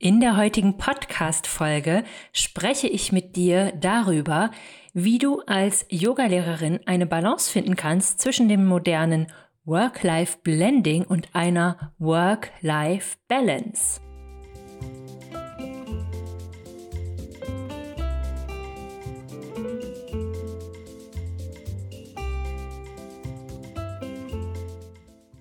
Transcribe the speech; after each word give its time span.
In 0.00 0.20
der 0.20 0.36
heutigen 0.36 0.76
Podcast-Folge 0.76 2.04
spreche 2.32 2.86
ich 2.86 3.10
mit 3.10 3.34
dir 3.34 3.72
darüber, 3.72 4.52
wie 4.94 5.18
du 5.18 5.40
als 5.40 5.86
Yogalehrerin 5.88 6.78
eine 6.86 7.04
Balance 7.04 7.50
finden 7.50 7.74
kannst 7.74 8.20
zwischen 8.20 8.48
dem 8.48 8.64
modernen 8.64 9.26
Work-Life-Blending 9.64 11.04
und 11.04 11.34
einer 11.34 11.92
Work-Life-Balance. 11.98 14.00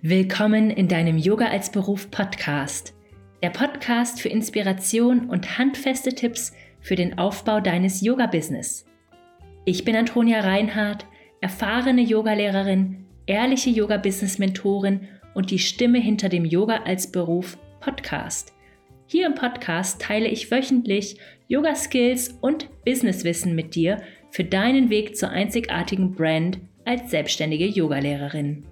Willkommen 0.02 0.72
in 0.72 0.88
deinem 0.88 1.20
Yoga 1.20 1.46
als 1.46 1.72
Beruf 1.72 2.10
Podcast 2.10 2.97
der 3.44 3.50
Podcast 3.52 4.20
für 4.20 4.30
Inspiration 4.30 5.30
und 5.30 5.58
handfeste 5.58 6.14
Tipps 6.14 6.54
für 6.82 6.96
den 6.96 7.18
Aufbau 7.18 7.60
deines 7.60 8.02
Yoga-Business. 8.02 8.86
Ich 9.66 9.86
bin 9.86 9.96
Antonia 9.96 10.40
Reinhardt, 10.40 11.06
erfahrene 11.42 12.02
Yogalehrerin, 12.02 13.06
ehrliche 13.28 13.70
Yoga-Business-Mentorin 13.70 15.08
und 15.36 15.52
die 15.52 15.60
Stimme 15.60 16.00
hinter 16.00 16.30
dem 16.30 16.46
Yoga 16.46 16.84
als 16.86 17.12
Beruf 17.12 17.58
Podcast. 17.80 18.54
Hier 19.06 19.28
im 19.28 19.36
Podcast 19.36 20.02
teile 20.02 20.28
ich 20.28 20.50
wöchentlich 20.50 21.20
Yoga-Skills 21.48 22.40
und 22.42 22.70
Businesswissen 22.86 23.56
mit 23.56 23.76
dir 23.76 24.02
für 24.32 24.44
deinen 24.44 24.90
Weg 24.90 25.16
zur 25.16 25.30
einzigartigen 25.30 26.14
Brand 26.16 26.60
als 26.86 27.12
selbstständige 27.12 27.66
Yogalehrerin. 27.66 28.66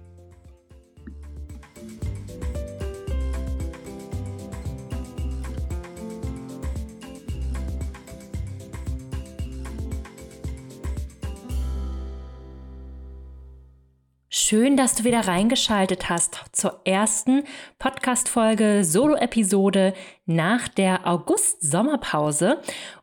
Schön, 14.48 14.76
dass 14.76 14.94
du 14.94 15.02
wieder 15.02 15.26
reingeschaltet 15.26 16.08
hast 16.08 16.40
zur 16.52 16.80
ersten 16.84 17.42
Podcast-Folge, 17.80 18.84
Solo-Episode 18.84 19.92
nach 20.24 20.68
der 20.68 21.04
August-Sommerpause. 21.04 22.60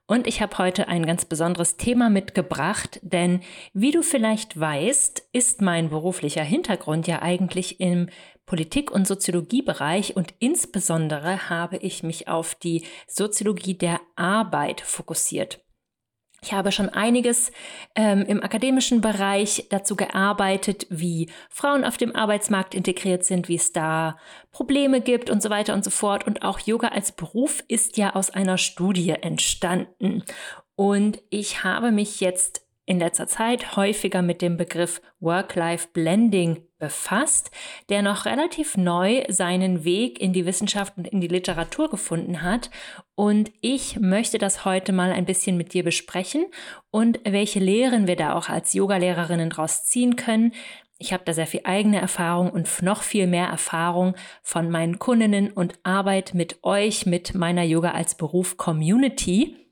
Und 0.08 0.26
ich 0.26 0.42
habe 0.42 0.58
heute 0.58 0.88
ein 0.88 1.06
ganz 1.06 1.26
besonderes 1.26 1.76
Thema 1.76 2.10
mitgebracht, 2.10 3.02
denn 3.04 3.42
wie 3.74 3.92
du 3.92 4.04
vielleicht 4.04 4.58
weißt, 4.58 5.22
ist 5.34 5.62
mein 5.62 5.90
beruflicher 5.90 6.44
Hintergrund 6.44 7.08
ja 7.08 7.22
eigentlich 7.22 7.82
im 7.82 8.08
Politik- 8.46 8.92
und 8.92 9.06
Soziologiebereich 9.06 10.16
und 10.16 10.34
insbesondere 10.40 11.50
habe 11.50 11.76
ich 11.76 12.04
mich 12.04 12.30
auf 12.30 12.56
die 12.56 12.86
Soziologie 13.06 13.78
der 13.78 14.00
Arbeit 14.16 14.80
fokussiert. 14.80 15.60
Ich 16.44 16.52
habe 16.52 16.74
schon 16.74 16.90
einiges 16.90 17.54
ähm, 17.96 18.24
im 18.24 18.44
akademischen 18.44 19.00
Bereich 19.00 19.68
dazu 19.70 19.96
gearbeitet, 19.96 20.86
wie 20.90 21.30
Frauen 21.50 21.86
auf 21.86 21.96
dem 21.96 22.14
Arbeitsmarkt 22.14 22.76
integriert 22.76 23.24
sind, 23.24 23.48
wie 23.48 23.56
es 23.56 23.72
da 23.72 24.18
Probleme 24.52 25.00
gibt 25.00 25.30
und 25.30 25.42
so 25.42 25.50
weiter 25.50 25.74
und 25.74 25.86
so 25.86 25.90
fort. 25.90 26.28
Und 26.28 26.44
auch 26.44 26.60
Yoga 26.60 26.90
als 26.90 27.14
Beruf 27.14 27.64
ist 27.70 27.96
ja 27.96 28.14
aus 28.14 28.30
einer 28.30 28.58
Studie 28.58 29.12
entstanden. 29.12 30.24
Und 30.76 31.22
ich 31.30 31.64
habe 31.64 31.92
mich 31.92 32.20
jetzt 32.20 32.63
in 32.86 33.00
letzter 33.00 33.28
Zeit 33.28 33.78
häufiger 33.78 34.22
mit 34.22 34.42
dem 34.42 34.58
Begriff 34.58 35.02
Work-Life-Blending 35.20 36.64
befasst, 36.80 37.50
der 37.88 38.02
noch 38.02 38.26
relativ 38.26 38.76
neu 38.76 39.24
seinen 39.30 39.86
Weg 39.86 40.20
in 40.20 40.34
die 40.34 40.46
Wissenschaft 40.46 40.98
und 40.98 41.08
in 41.08 41.22
die 41.22 41.30
Literatur 41.30 41.90
gefunden 41.90 42.42
hat. 42.42 42.70
Und 43.16 43.52
ich 43.62 44.00
möchte 44.02 44.38
das 44.38 44.66
heute 44.66 44.92
mal 44.92 45.14
ein 45.14 45.26
bisschen 45.26 45.56
mit 45.56 45.74
dir 45.74 45.84
besprechen 45.84 46.46
und 46.92 47.22
welche 47.24 47.60
Lehren 47.60 48.06
wir 48.06 48.18
da 48.18 48.34
auch 48.34 48.50
als 48.50 48.74
Yogalehrerinnen 48.74 49.50
draus 49.50 49.86
ziehen 49.86 50.18
können. 50.18 50.52
Ich 51.00 51.14
habe 51.14 51.24
da 51.26 51.34
sehr 51.34 51.48
viel 51.48 51.62
eigene 51.64 52.02
Erfahrung 52.02 52.50
und 52.50 52.82
noch 52.82 53.02
viel 53.02 53.28
mehr 53.28 53.48
Erfahrung 53.48 54.16
von 54.42 54.70
meinen 54.70 55.00
Kundinnen 55.00 55.52
und 55.52 55.80
Arbeit 55.84 56.34
mit 56.34 56.64
euch, 56.64 57.06
mit 57.06 57.34
meiner 57.34 57.64
Yoga 57.64 57.92
als 57.92 58.16
Beruf 58.16 58.58
Community. 58.58 59.63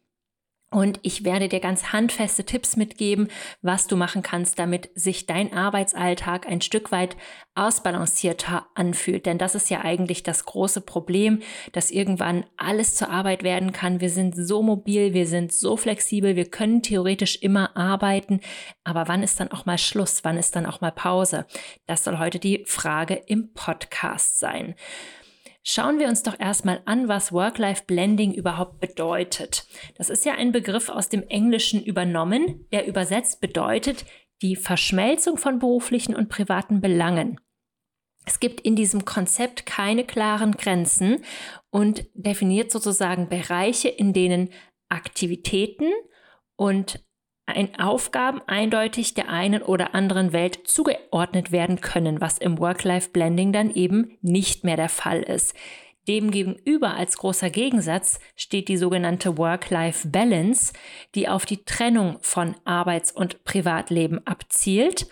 Und 0.73 1.01
ich 1.03 1.25
werde 1.25 1.49
dir 1.49 1.59
ganz 1.59 1.91
handfeste 1.91 2.45
Tipps 2.45 2.77
mitgeben, 2.77 3.27
was 3.61 3.87
du 3.87 3.97
machen 3.97 4.21
kannst, 4.21 4.57
damit 4.57 4.89
sich 4.95 5.25
dein 5.25 5.53
Arbeitsalltag 5.53 6.47
ein 6.47 6.61
Stück 6.61 6.93
weit 6.93 7.17
ausbalancierter 7.55 8.65
anfühlt. 8.73 9.25
Denn 9.25 9.37
das 9.37 9.53
ist 9.53 9.69
ja 9.69 9.81
eigentlich 9.81 10.23
das 10.23 10.45
große 10.45 10.79
Problem, 10.79 11.41
dass 11.73 11.91
irgendwann 11.91 12.45
alles 12.55 12.95
zur 12.95 13.09
Arbeit 13.09 13.43
werden 13.43 13.73
kann. 13.73 13.99
Wir 13.99 14.09
sind 14.09 14.33
so 14.33 14.63
mobil, 14.63 15.13
wir 15.13 15.27
sind 15.27 15.51
so 15.51 15.75
flexibel, 15.75 16.37
wir 16.37 16.49
können 16.49 16.81
theoretisch 16.81 17.39
immer 17.41 17.75
arbeiten. 17.75 18.39
Aber 18.85 19.09
wann 19.09 19.23
ist 19.23 19.41
dann 19.41 19.51
auch 19.51 19.65
mal 19.65 19.77
Schluss? 19.77 20.23
Wann 20.23 20.37
ist 20.37 20.55
dann 20.55 20.65
auch 20.65 20.79
mal 20.79 20.93
Pause? 20.93 21.45
Das 21.85 22.05
soll 22.05 22.17
heute 22.17 22.39
die 22.39 22.63
Frage 22.65 23.15
im 23.15 23.53
Podcast 23.53 24.39
sein. 24.39 24.75
Schauen 25.63 25.99
wir 25.99 26.07
uns 26.07 26.23
doch 26.23 26.39
erstmal 26.39 26.81
an, 26.85 27.07
was 27.07 27.31
Work-Life-Blending 27.31 28.33
überhaupt 28.33 28.79
bedeutet. 28.79 29.67
Das 29.95 30.09
ist 30.09 30.25
ja 30.25 30.33
ein 30.33 30.51
Begriff 30.51 30.89
aus 30.89 31.07
dem 31.07 31.27
Englischen 31.27 31.83
übernommen, 31.83 32.67
der 32.71 32.87
übersetzt 32.87 33.41
bedeutet 33.41 34.05
die 34.41 34.55
Verschmelzung 34.55 35.37
von 35.37 35.59
beruflichen 35.59 36.15
und 36.15 36.29
privaten 36.29 36.81
Belangen. 36.81 37.39
Es 38.25 38.39
gibt 38.39 38.61
in 38.61 38.75
diesem 38.75 39.05
Konzept 39.05 39.65
keine 39.65 40.03
klaren 40.03 40.53
Grenzen 40.53 41.23
und 41.69 42.05
definiert 42.13 42.71
sozusagen 42.71 43.29
Bereiche, 43.29 43.89
in 43.89 44.13
denen 44.13 44.49
Aktivitäten 44.89 45.91
und 46.55 47.03
ein 47.51 47.79
Aufgaben 47.79 48.41
eindeutig 48.47 49.13
der 49.13 49.29
einen 49.29 49.61
oder 49.61 49.95
anderen 49.95 50.33
Welt 50.33 50.59
zugeordnet 50.65 51.51
werden 51.51 51.81
können, 51.81 52.21
was 52.21 52.37
im 52.37 52.59
Work-Life-Blending 52.59 53.51
dann 53.53 53.71
eben 53.71 54.17
nicht 54.21 54.63
mehr 54.63 54.77
der 54.77 54.89
Fall 54.89 55.21
ist. 55.21 55.55
Demgegenüber 56.07 56.95
als 56.95 57.17
großer 57.17 57.49
Gegensatz 57.49 58.19
steht 58.35 58.67
die 58.69 58.77
sogenannte 58.77 59.37
Work-Life-Balance, 59.37 60.73
die 61.13 61.29
auf 61.29 61.45
die 61.45 61.63
Trennung 61.63 62.17
von 62.21 62.55
Arbeits- 62.65 63.11
und 63.11 63.43
Privatleben 63.43 64.25
abzielt. 64.25 65.07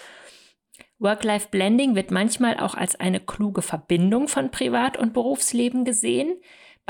Work-Life-Blending 0.97 1.95
wird 1.95 2.11
manchmal 2.11 2.59
auch 2.59 2.73
als 2.73 2.99
eine 2.99 3.19
kluge 3.19 3.61
Verbindung 3.61 4.27
von 4.27 4.51
Privat- 4.51 4.97
und 4.97 5.13
Berufsleben 5.13 5.85
gesehen 5.85 6.35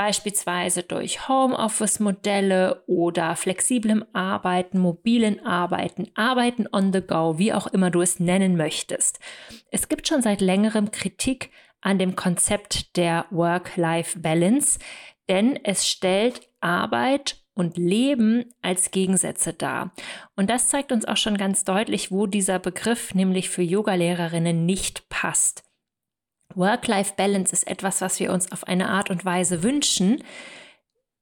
beispielsweise 0.00 0.82
durch 0.82 1.28
Homeoffice-Modelle 1.28 2.84
oder 2.86 3.36
flexiblem 3.36 4.02
Arbeiten, 4.14 4.78
mobilen 4.78 5.44
Arbeiten, 5.44 6.08
Arbeiten 6.14 6.66
on 6.72 6.90
the 6.90 7.02
go, 7.02 7.36
wie 7.36 7.52
auch 7.52 7.66
immer 7.66 7.90
du 7.90 8.00
es 8.00 8.18
nennen 8.18 8.56
möchtest. 8.56 9.20
Es 9.70 9.90
gibt 9.90 10.08
schon 10.08 10.22
seit 10.22 10.40
längerem 10.40 10.90
Kritik 10.90 11.50
an 11.82 11.98
dem 11.98 12.16
Konzept 12.16 12.96
der 12.96 13.26
Work-Life-Balance, 13.28 14.78
denn 15.28 15.62
es 15.64 15.86
stellt 15.86 16.48
Arbeit 16.60 17.36
und 17.52 17.76
Leben 17.76 18.46
als 18.62 18.92
Gegensätze 18.92 19.52
dar. 19.52 19.92
Und 20.34 20.48
das 20.48 20.68
zeigt 20.68 20.92
uns 20.92 21.04
auch 21.04 21.18
schon 21.18 21.36
ganz 21.36 21.64
deutlich, 21.64 22.10
wo 22.10 22.26
dieser 22.26 22.58
Begriff 22.58 23.14
nämlich 23.14 23.50
für 23.50 23.60
Yogalehrerinnen 23.60 24.64
nicht 24.64 25.10
passt. 25.10 25.69
Work-Life-Balance 26.54 27.52
ist 27.52 27.66
etwas, 27.66 28.00
was 28.00 28.20
wir 28.20 28.32
uns 28.32 28.50
auf 28.52 28.66
eine 28.66 28.88
Art 28.88 29.10
und 29.10 29.24
Weise 29.24 29.62
wünschen. 29.62 30.22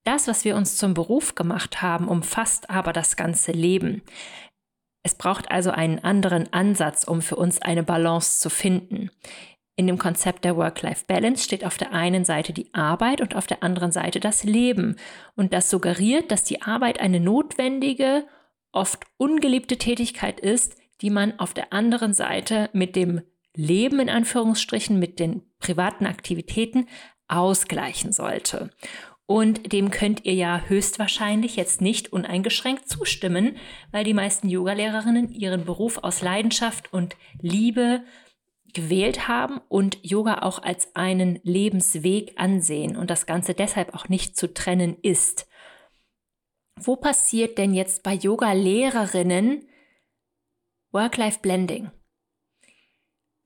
Das, 0.04 0.26
was 0.26 0.44
wir 0.44 0.56
uns 0.56 0.76
zum 0.76 0.94
Beruf 0.94 1.34
gemacht 1.34 1.82
haben, 1.82 2.08
umfasst 2.08 2.70
aber 2.70 2.92
das 2.92 3.16
ganze 3.16 3.52
Leben. 3.52 4.02
Es 5.02 5.14
braucht 5.14 5.50
also 5.50 5.70
einen 5.70 5.98
anderen 6.00 6.52
Ansatz, 6.52 7.04
um 7.04 7.22
für 7.22 7.36
uns 7.36 7.62
eine 7.62 7.82
Balance 7.82 8.40
zu 8.40 8.50
finden. 8.50 9.10
In 9.76 9.86
dem 9.86 9.98
Konzept 9.98 10.44
der 10.44 10.56
Work-Life-Balance 10.56 11.44
steht 11.44 11.64
auf 11.64 11.76
der 11.76 11.92
einen 11.92 12.24
Seite 12.24 12.52
die 12.52 12.74
Arbeit 12.74 13.20
und 13.20 13.36
auf 13.36 13.46
der 13.46 13.62
anderen 13.62 13.92
Seite 13.92 14.18
das 14.18 14.42
Leben. 14.42 14.96
Und 15.36 15.52
das 15.52 15.70
suggeriert, 15.70 16.32
dass 16.32 16.42
die 16.42 16.62
Arbeit 16.62 17.00
eine 17.00 17.20
notwendige, 17.20 18.26
oft 18.72 19.04
ungeliebte 19.18 19.76
Tätigkeit 19.76 20.40
ist, 20.40 20.76
die 21.00 21.10
man 21.10 21.38
auf 21.38 21.54
der 21.54 21.72
anderen 21.72 22.12
Seite 22.12 22.70
mit 22.72 22.96
dem 22.96 23.22
Leben 23.54 24.00
in 24.00 24.08
Anführungsstrichen 24.08 24.98
mit 24.98 25.18
den 25.18 25.42
privaten 25.58 26.06
Aktivitäten 26.06 26.86
ausgleichen 27.28 28.12
sollte. 28.12 28.70
Und 29.26 29.72
dem 29.72 29.90
könnt 29.90 30.24
ihr 30.24 30.32
ja 30.32 30.62
höchstwahrscheinlich 30.66 31.56
jetzt 31.56 31.82
nicht 31.82 32.12
uneingeschränkt 32.12 32.88
zustimmen, 32.88 33.58
weil 33.90 34.04
die 34.04 34.14
meisten 34.14 34.48
Yogalehrerinnen 34.48 35.30
ihren 35.30 35.66
Beruf 35.66 35.98
aus 35.98 36.22
Leidenschaft 36.22 36.92
und 36.94 37.14
Liebe 37.40 38.02
gewählt 38.72 39.28
haben 39.28 39.60
und 39.68 39.98
Yoga 40.02 40.42
auch 40.42 40.62
als 40.62 40.94
einen 40.94 41.40
Lebensweg 41.42 42.34
ansehen 42.36 42.96
und 42.96 43.10
das 43.10 43.26
Ganze 43.26 43.54
deshalb 43.54 43.94
auch 43.94 44.08
nicht 44.08 44.36
zu 44.36 44.52
trennen 44.52 44.96
ist. 45.02 45.46
Wo 46.76 46.96
passiert 46.96 47.58
denn 47.58 47.74
jetzt 47.74 48.02
bei 48.02 48.14
Yoga-Lehrerinnen 48.14 49.68
Work-Life-Blending? 50.92 51.90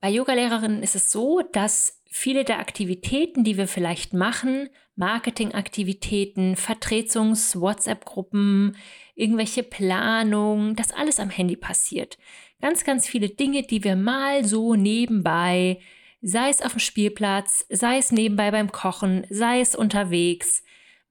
Bei 0.03 0.09
Yogalehrerinnen 0.09 0.83
ist 0.83 0.95
es 0.95 1.11
so, 1.11 1.39
dass 1.53 2.01
viele 2.11 2.43
der 2.43 2.59
Aktivitäten, 2.59 3.45
die 3.45 3.55
wir 3.55 3.69
vielleicht 3.69 4.11
machen, 4.11 4.67
Marketingaktivitäten, 4.97 6.57
Vertretungs-, 6.57 7.57
WhatsApp-Gruppen, 7.57 8.75
irgendwelche 9.15 9.63
Planungen, 9.63 10.75
das 10.75 10.91
alles 10.91 11.21
am 11.21 11.29
Handy 11.29 11.55
passiert. 11.55 12.17
Ganz, 12.59 12.83
ganz 12.83 13.07
viele 13.07 13.29
Dinge, 13.29 13.63
die 13.63 13.85
wir 13.85 13.95
mal 13.95 14.43
so 14.43 14.75
nebenbei, 14.75 15.79
sei 16.21 16.49
es 16.49 16.61
auf 16.61 16.73
dem 16.73 16.79
Spielplatz, 16.79 17.65
sei 17.69 17.97
es 17.97 18.11
nebenbei 18.11 18.51
beim 18.51 18.73
Kochen, 18.73 19.25
sei 19.29 19.61
es 19.61 19.73
unterwegs, 19.73 20.63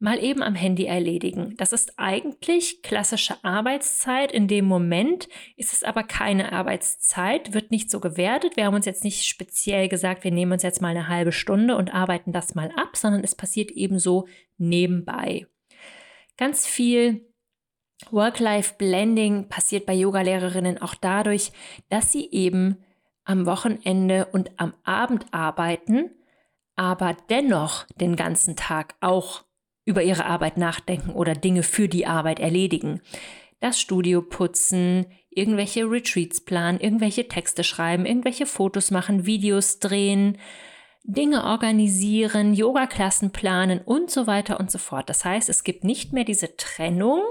mal 0.02 0.22
eben 0.22 0.43
am 0.43 0.56
Handy 0.56 0.87
erledigen. 0.87 1.54
Das 1.56 1.72
ist 1.72 1.96
eigentlich 1.96 2.82
klassische 2.82 3.37
Arbeitszeit. 3.44 4.32
In 4.32 4.49
dem 4.49 4.64
Moment 4.64 5.28
ist 5.56 5.72
es 5.72 5.84
aber 5.84 6.02
keine 6.02 6.52
Arbeitszeit, 6.52 7.54
wird 7.54 7.70
nicht 7.70 7.88
so 7.88 8.00
gewertet. 8.00 8.56
Wir 8.56 8.64
haben 8.66 8.75
uns 8.75 8.84
jetzt 8.84 9.04
nicht 9.04 9.25
speziell 9.25 9.88
gesagt, 9.88 10.25
wir 10.25 10.32
nehmen 10.32 10.52
uns 10.52 10.64
jetzt 10.64 10.82
mal 10.82 10.88
eine 10.88 11.06
halbe 11.06 11.31
Stunde 11.31 11.76
und 11.76 11.94
arbeiten 11.94 12.32
das 12.32 12.56
mal 12.56 12.72
ab, 12.72 12.96
sondern 12.96 13.22
es 13.22 13.37
passiert 13.37 13.70
eben 13.70 14.00
so 14.00 14.26
nebenbei. 14.58 15.46
Ganz 16.37 16.66
viel 16.66 17.32
Work-Life-Blending 18.10 19.48
passiert 19.48 19.87
bei 19.87 19.94
Yogalehrerinnen 19.94 20.82
auch 20.82 20.96
dadurch, 20.96 21.52
dass 21.90 22.10
sie 22.10 22.28
eben 22.32 22.78
am 23.25 23.46
Wochenende 23.46 24.26
und 24.32 24.50
am 24.56 24.75
Abend 24.82 25.26
arbeiten, 25.31 26.10
aber 26.75 27.16
dennoch 27.31 27.87
den 28.00 28.16
ganzen 28.16 28.56
Tag 28.56 28.96
auch 29.00 29.44
über 29.84 30.02
ihre 30.02 30.26
Arbeit 30.26 30.56
nachdenken 30.56 31.11
oder 31.11 31.34
Dinge 31.34 31.62
für 31.62 31.88
die 31.88 32.06
Arbeit 32.06 32.40
erledigen. 32.40 33.00
Das 33.61 33.81
Studio 33.81 34.23
putzen, 34.23 35.06
irgendwelche 35.31 35.84
Retreats 35.90 36.40
planen, 36.40 36.81
irgendwelche 36.81 37.29
Texte 37.29 37.64
schreiben, 37.64 38.06
irgendwelche 38.06 38.46
Fotos 38.46 38.90
machen, 38.90 39.26
Videos 39.26 39.79
drehen, 39.79 40.38
Dinge 41.05 41.44
organisieren, 41.44 42.55
Yoga-Klassen 42.55 43.32
planen 43.32 43.81
und 43.81 44.11
so 44.11 44.26
weiter 44.26 44.61
und 44.61 44.70
so 44.70 44.79
fort. 44.79 45.08
Das 45.08 45.25
heißt, 45.25 45.49
es 45.49 45.64
gibt 45.64 45.82
nicht 45.82 46.12
mehr 46.12 46.25
diese 46.25 46.56
Trennung 46.56 47.23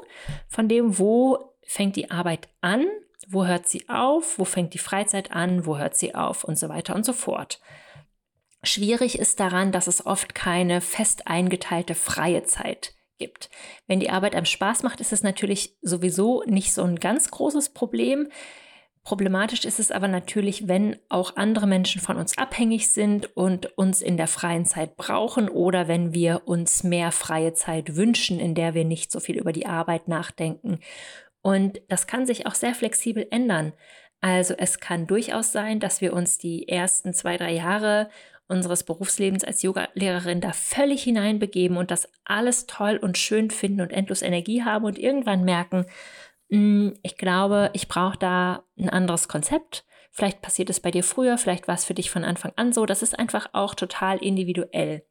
von 0.48 0.68
dem, 0.68 1.00
wo 1.00 1.54
fängt 1.66 1.96
die 1.96 2.12
Arbeit 2.12 2.50
an, 2.60 2.86
wo 3.30 3.46
hört 3.46 3.70
sie 3.70 3.88
auf, 3.88 4.40
wo 4.40 4.46
fängt 4.46 4.74
die 4.74 4.80
Freizeit 4.80 5.32
an, 5.32 5.66
wo 5.66 5.78
hört 5.78 5.96
sie 5.96 6.16
auf 6.16 6.44
und 6.44 6.58
so 6.58 6.68
weiter 6.68 6.96
und 6.96 7.06
so 7.06 7.14
fort. 7.14 7.62
Schwierig 8.64 9.18
ist 9.18 9.40
daran, 9.40 9.72
dass 9.72 9.88
es 9.88 10.06
oft 10.06 10.36
keine 10.36 10.82
fest 10.82 11.28
eingeteilte 11.28 11.96
freie 11.96 12.44
Zeit 12.44 12.94
gibt. 13.18 13.50
Wenn 13.88 14.00
die 14.00 14.10
Arbeit 14.10 14.36
einem 14.36 14.46
Spaß 14.46 14.84
macht, 14.84 15.00
ist 15.00 15.14
es 15.14 15.24
natürlich 15.24 15.78
sowieso 15.82 16.44
nicht 16.46 16.74
so 16.74 16.84
ein 16.84 16.98
ganz 16.98 17.32
großes 17.32 17.70
Problem. 17.70 18.30
Problematisch 19.04 19.66
ist 19.66 19.80
es 19.80 19.90
aber 19.90 20.08
natürlich, 20.08 20.68
wenn 20.68 20.98
auch 21.10 21.36
andere 21.36 21.66
Menschen 21.66 22.02
von 22.02 22.18
uns 22.18 22.38
abhängig 22.38 22.92
sind 22.92 23.36
und 23.36 23.78
uns 23.78 24.04
in 24.04 24.16
der 24.16 24.28
freien 24.28 24.66
Zeit 24.66 24.96
brauchen 24.96 25.50
oder 25.50 25.88
wenn 25.88 26.14
wir 26.14 26.44
uns 26.46 26.84
mehr 26.84 27.12
freie 27.12 27.54
Zeit 27.54 27.96
wünschen, 27.96 28.40
in 28.40 28.54
der 28.54 28.76
wir 28.76 28.86
nicht 28.86 29.12
so 29.12 29.20
viel 29.20 29.38
über 29.38 29.54
die 29.54 29.66
Arbeit 29.66 30.08
nachdenken. 30.08 30.80
Und 31.42 31.82
das 31.88 32.06
kann 32.06 32.28
sich 32.28 32.46
auch 32.46 32.54
sehr 32.54 32.76
flexibel 32.76 33.26
ändern. 33.32 33.74
Also 34.20 34.54
es 34.56 34.80
kann 34.80 35.08
durchaus 35.08 35.52
sein, 35.52 35.80
dass 35.80 36.00
wir 36.00 36.14
uns 36.14 36.38
die 36.38 36.70
ersten 36.70 37.12
zwei, 37.16 37.38
drei 37.38 37.54
Jahre 37.54 38.08
unseres 38.52 38.84
Berufslebens 38.84 39.44
als 39.44 39.64
Yogalehrerin 39.64 40.42
da 40.42 40.52
völlig 40.52 41.04
hineinbegeben 41.04 41.78
und 41.78 41.90
das 41.90 42.08
alles 42.26 42.68
toll 42.68 43.00
und 43.02 43.18
schön 43.18 43.50
finden 43.50 43.82
und 43.82 43.92
endlos 43.92 44.22
Energie 44.22 44.64
haben 44.64 44.86
und 44.86 45.00
irgendwann 45.00 45.44
merken, 45.44 45.86
hm, 46.50 47.00
ich 47.02 47.18
glaube, 47.18 47.72
ich 47.74 47.88
brauche 47.88 48.18
da 48.18 48.64
ein 48.78 48.90
anderes 48.90 49.28
Konzept. 49.28 49.86
Vielleicht 50.12 50.42
passiert 50.42 50.70
es 50.70 50.82
bei 50.82 50.92
dir 50.92 51.04
früher, 51.04 51.38
vielleicht 51.38 51.70
war 51.70 51.76
es 51.76 51.86
für 51.86 51.94
dich 51.94 52.12
von 52.12 52.26
Anfang 52.26 52.52
an 52.58 52.74
so. 52.74 52.86
Das 52.86 53.02
ist 53.02 53.18
einfach 53.18 53.50
auch 53.54 53.74
total 53.74 54.18
individuell. 54.18 55.06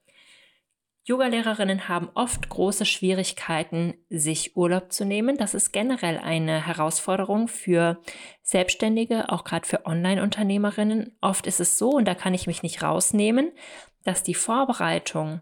Yogalehrerinnen 1.04 1.88
haben 1.88 2.10
oft 2.14 2.48
große 2.48 2.84
Schwierigkeiten, 2.84 3.94
sich 4.10 4.56
Urlaub 4.56 4.92
zu 4.92 5.04
nehmen. 5.04 5.38
Das 5.38 5.54
ist 5.54 5.72
generell 5.72 6.18
eine 6.18 6.66
Herausforderung 6.66 7.48
für 7.48 8.00
Selbstständige, 8.42 9.30
auch 9.30 9.44
gerade 9.44 9.66
für 9.66 9.86
Online-Unternehmerinnen. 9.86 11.16
Oft 11.20 11.46
ist 11.46 11.60
es 11.60 11.78
so, 11.78 11.90
und 11.90 12.06
da 12.06 12.14
kann 12.14 12.34
ich 12.34 12.46
mich 12.46 12.62
nicht 12.62 12.82
rausnehmen, 12.82 13.50
dass 14.04 14.22
die 14.22 14.34
Vorbereitung, 14.34 15.40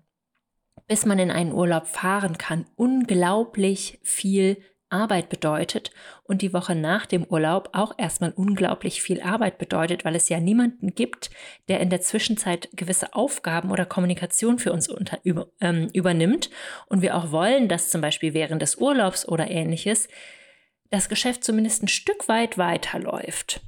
bis 0.86 1.04
man 1.04 1.18
in 1.18 1.30
einen 1.30 1.52
Urlaub 1.52 1.86
fahren 1.86 2.38
kann, 2.38 2.66
unglaublich 2.76 3.98
viel 4.02 4.62
Arbeit 4.90 5.28
bedeutet 5.28 5.90
und 6.24 6.42
die 6.42 6.52
Woche 6.52 6.74
nach 6.74 7.06
dem 7.06 7.24
Urlaub 7.24 7.70
auch 7.72 7.94
erstmal 7.98 8.32
unglaublich 8.32 9.02
viel 9.02 9.20
Arbeit 9.20 9.58
bedeutet, 9.58 10.04
weil 10.04 10.14
es 10.14 10.28
ja 10.28 10.40
niemanden 10.40 10.94
gibt, 10.94 11.30
der 11.68 11.80
in 11.80 11.90
der 11.90 12.00
Zwischenzeit 12.00 12.68
gewisse 12.72 13.14
Aufgaben 13.14 13.70
oder 13.70 13.86
Kommunikation 13.86 14.58
für 14.58 14.72
uns 14.72 14.88
unter, 14.88 15.18
über, 15.24 15.48
ähm, 15.60 15.88
übernimmt. 15.92 16.50
Und 16.86 17.02
wir 17.02 17.16
auch 17.16 17.30
wollen, 17.30 17.68
dass 17.68 17.90
zum 17.90 18.00
Beispiel 18.00 18.34
während 18.34 18.62
des 18.62 18.76
Urlaubs 18.76 19.28
oder 19.28 19.50
ähnliches 19.50 20.08
das 20.90 21.08
Geschäft 21.08 21.44
zumindest 21.44 21.82
ein 21.82 21.88
Stück 21.88 22.28
weit 22.28 22.56
weiterläuft. 22.58 23.60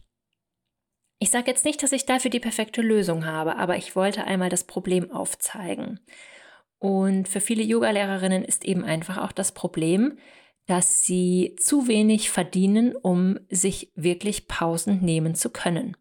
Ich 1.19 1.31
sage 1.31 1.51
jetzt 1.51 1.67
nicht, 1.67 1.83
dass 1.83 1.93
ich 1.93 2.07
dafür 2.07 2.31
die 2.31 2.41
perfekte 2.41 2.81
Lösung 2.81 3.27
habe, 3.27 3.57
aber 3.57 3.77
ich 3.77 3.95
wollte 3.95 4.25
einmal 4.25 4.49
das 4.49 4.65
Problem 4.65 5.11
aufzeigen. 5.11 6.01
Und 6.79 7.29
für 7.29 7.43
viele 7.43 7.63
Yogalehrerinnen 7.63 8.43
ist 8.43 8.65
eben 8.65 8.85
einfach 8.85 9.19
auch 9.19 9.33
das 9.33 9.53
Problem, 9.53 10.17
dass 10.67 11.03
sie 11.03 11.57
zu 11.59 11.89
wenig 11.89 12.31
verdienen, 12.31 12.95
um 12.95 13.39
sich 13.49 13.93
wirklich 13.95 14.47
Pausen 14.47 15.01
nehmen 15.01 15.35
zu 15.35 15.51
können. 15.51 15.97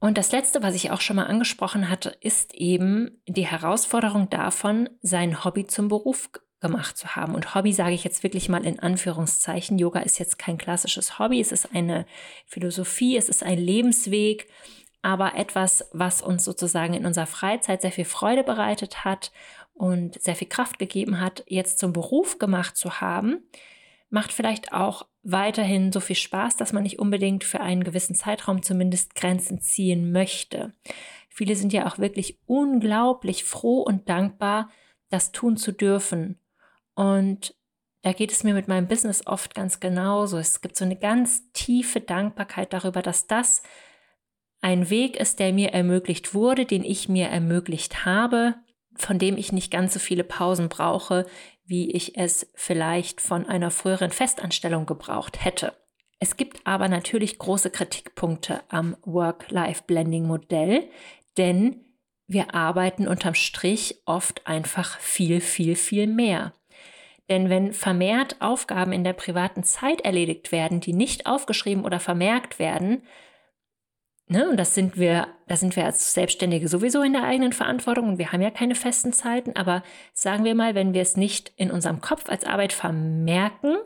Und 0.00 0.16
das 0.16 0.30
Letzte, 0.30 0.62
was 0.62 0.74
ich 0.74 0.90
auch 0.90 1.00
schon 1.00 1.16
mal 1.16 1.26
angesprochen 1.26 1.90
hatte, 1.90 2.16
ist 2.20 2.54
eben 2.54 3.20
die 3.26 3.46
Herausforderung 3.46 4.30
davon, 4.30 4.88
sein 5.02 5.44
Hobby 5.44 5.66
zum 5.66 5.88
Beruf 5.88 6.30
gemacht 6.60 6.96
zu 6.96 7.16
haben. 7.16 7.34
Und 7.34 7.54
Hobby 7.54 7.72
sage 7.72 7.94
ich 7.94 8.04
jetzt 8.04 8.22
wirklich 8.22 8.48
mal 8.48 8.64
in 8.64 8.78
Anführungszeichen. 8.78 9.78
Yoga 9.78 10.00
ist 10.00 10.18
jetzt 10.18 10.38
kein 10.38 10.58
klassisches 10.58 11.18
Hobby, 11.18 11.40
es 11.40 11.52
ist 11.52 11.74
eine 11.74 12.06
Philosophie, 12.46 13.16
es 13.16 13.28
ist 13.28 13.42
ein 13.42 13.58
Lebensweg, 13.58 14.48
aber 15.02 15.34
etwas, 15.36 15.88
was 15.92 16.22
uns 16.22 16.44
sozusagen 16.44 16.94
in 16.94 17.06
unserer 17.06 17.26
Freizeit 17.26 17.82
sehr 17.82 17.92
viel 17.92 18.04
Freude 18.04 18.42
bereitet 18.42 19.04
hat 19.04 19.30
und 19.78 20.20
sehr 20.20 20.36
viel 20.36 20.48
Kraft 20.48 20.78
gegeben 20.78 21.20
hat, 21.20 21.44
jetzt 21.46 21.78
zum 21.78 21.92
Beruf 21.92 22.38
gemacht 22.38 22.76
zu 22.76 23.00
haben, 23.00 23.42
macht 24.10 24.32
vielleicht 24.32 24.72
auch 24.72 25.06
weiterhin 25.22 25.92
so 25.92 26.00
viel 26.00 26.16
Spaß, 26.16 26.56
dass 26.56 26.72
man 26.72 26.82
nicht 26.82 26.98
unbedingt 26.98 27.44
für 27.44 27.60
einen 27.60 27.84
gewissen 27.84 28.14
Zeitraum 28.14 28.62
zumindest 28.62 29.14
Grenzen 29.14 29.60
ziehen 29.60 30.10
möchte. 30.10 30.74
Viele 31.28 31.54
sind 31.54 31.72
ja 31.72 31.86
auch 31.86 31.98
wirklich 31.98 32.38
unglaublich 32.46 33.44
froh 33.44 33.82
und 33.82 34.08
dankbar, 34.08 34.70
das 35.10 35.32
tun 35.32 35.56
zu 35.56 35.72
dürfen. 35.72 36.40
Und 36.94 37.54
da 38.02 38.12
geht 38.12 38.32
es 38.32 38.42
mir 38.42 38.54
mit 38.54 38.68
meinem 38.68 38.88
Business 38.88 39.26
oft 39.26 39.54
ganz 39.54 39.80
genauso. 39.80 40.38
Es 40.38 40.60
gibt 40.60 40.76
so 40.76 40.84
eine 40.84 40.96
ganz 40.96 41.52
tiefe 41.52 42.00
Dankbarkeit 42.00 42.72
darüber, 42.72 43.02
dass 43.02 43.26
das 43.26 43.62
ein 44.60 44.90
Weg 44.90 45.16
ist, 45.16 45.38
der 45.38 45.52
mir 45.52 45.70
ermöglicht 45.70 46.34
wurde, 46.34 46.64
den 46.64 46.82
ich 46.82 47.08
mir 47.08 47.28
ermöglicht 47.28 48.04
habe, 48.04 48.56
von 48.98 49.18
dem 49.18 49.36
ich 49.36 49.52
nicht 49.52 49.70
ganz 49.70 49.94
so 49.94 50.00
viele 50.00 50.24
Pausen 50.24 50.68
brauche, 50.68 51.26
wie 51.64 51.90
ich 51.90 52.16
es 52.16 52.50
vielleicht 52.54 53.20
von 53.20 53.46
einer 53.46 53.70
früheren 53.70 54.10
Festanstellung 54.10 54.86
gebraucht 54.86 55.44
hätte. 55.44 55.74
Es 56.20 56.36
gibt 56.36 56.66
aber 56.66 56.88
natürlich 56.88 57.38
große 57.38 57.70
Kritikpunkte 57.70 58.62
am 58.68 58.96
Work-Life-Blending-Modell, 59.04 60.88
denn 61.36 61.84
wir 62.26 62.54
arbeiten 62.54 63.06
unterm 63.06 63.34
Strich 63.34 64.02
oft 64.04 64.46
einfach 64.46 64.98
viel, 64.98 65.40
viel, 65.40 65.76
viel 65.76 66.06
mehr. 66.06 66.52
Denn 67.28 67.50
wenn 67.50 67.72
vermehrt 67.72 68.36
Aufgaben 68.40 68.92
in 68.92 69.04
der 69.04 69.12
privaten 69.12 69.62
Zeit 69.62 70.00
erledigt 70.00 70.50
werden, 70.50 70.80
die 70.80 70.94
nicht 70.94 71.26
aufgeschrieben 71.26 71.84
oder 71.84 72.00
vermerkt 72.00 72.58
werden, 72.58 73.02
Ne, 74.30 74.46
und 74.50 74.58
das 74.58 74.74
sind 74.74 74.98
wir, 74.98 75.28
da 75.46 75.56
sind 75.56 75.74
wir 75.74 75.86
als 75.86 76.12
Selbstständige 76.12 76.68
sowieso 76.68 77.02
in 77.02 77.14
der 77.14 77.24
eigenen 77.24 77.54
Verantwortung 77.54 78.08
und 78.08 78.18
wir 78.18 78.30
haben 78.30 78.42
ja 78.42 78.50
keine 78.50 78.74
festen 78.74 79.14
Zeiten, 79.14 79.56
aber 79.56 79.82
sagen 80.12 80.44
wir 80.44 80.54
mal, 80.54 80.74
wenn 80.74 80.92
wir 80.92 81.00
es 81.00 81.16
nicht 81.16 81.52
in 81.56 81.70
unserem 81.70 82.02
Kopf 82.02 82.28
als 82.28 82.44
Arbeit 82.44 82.74
vermerken, 82.74 83.76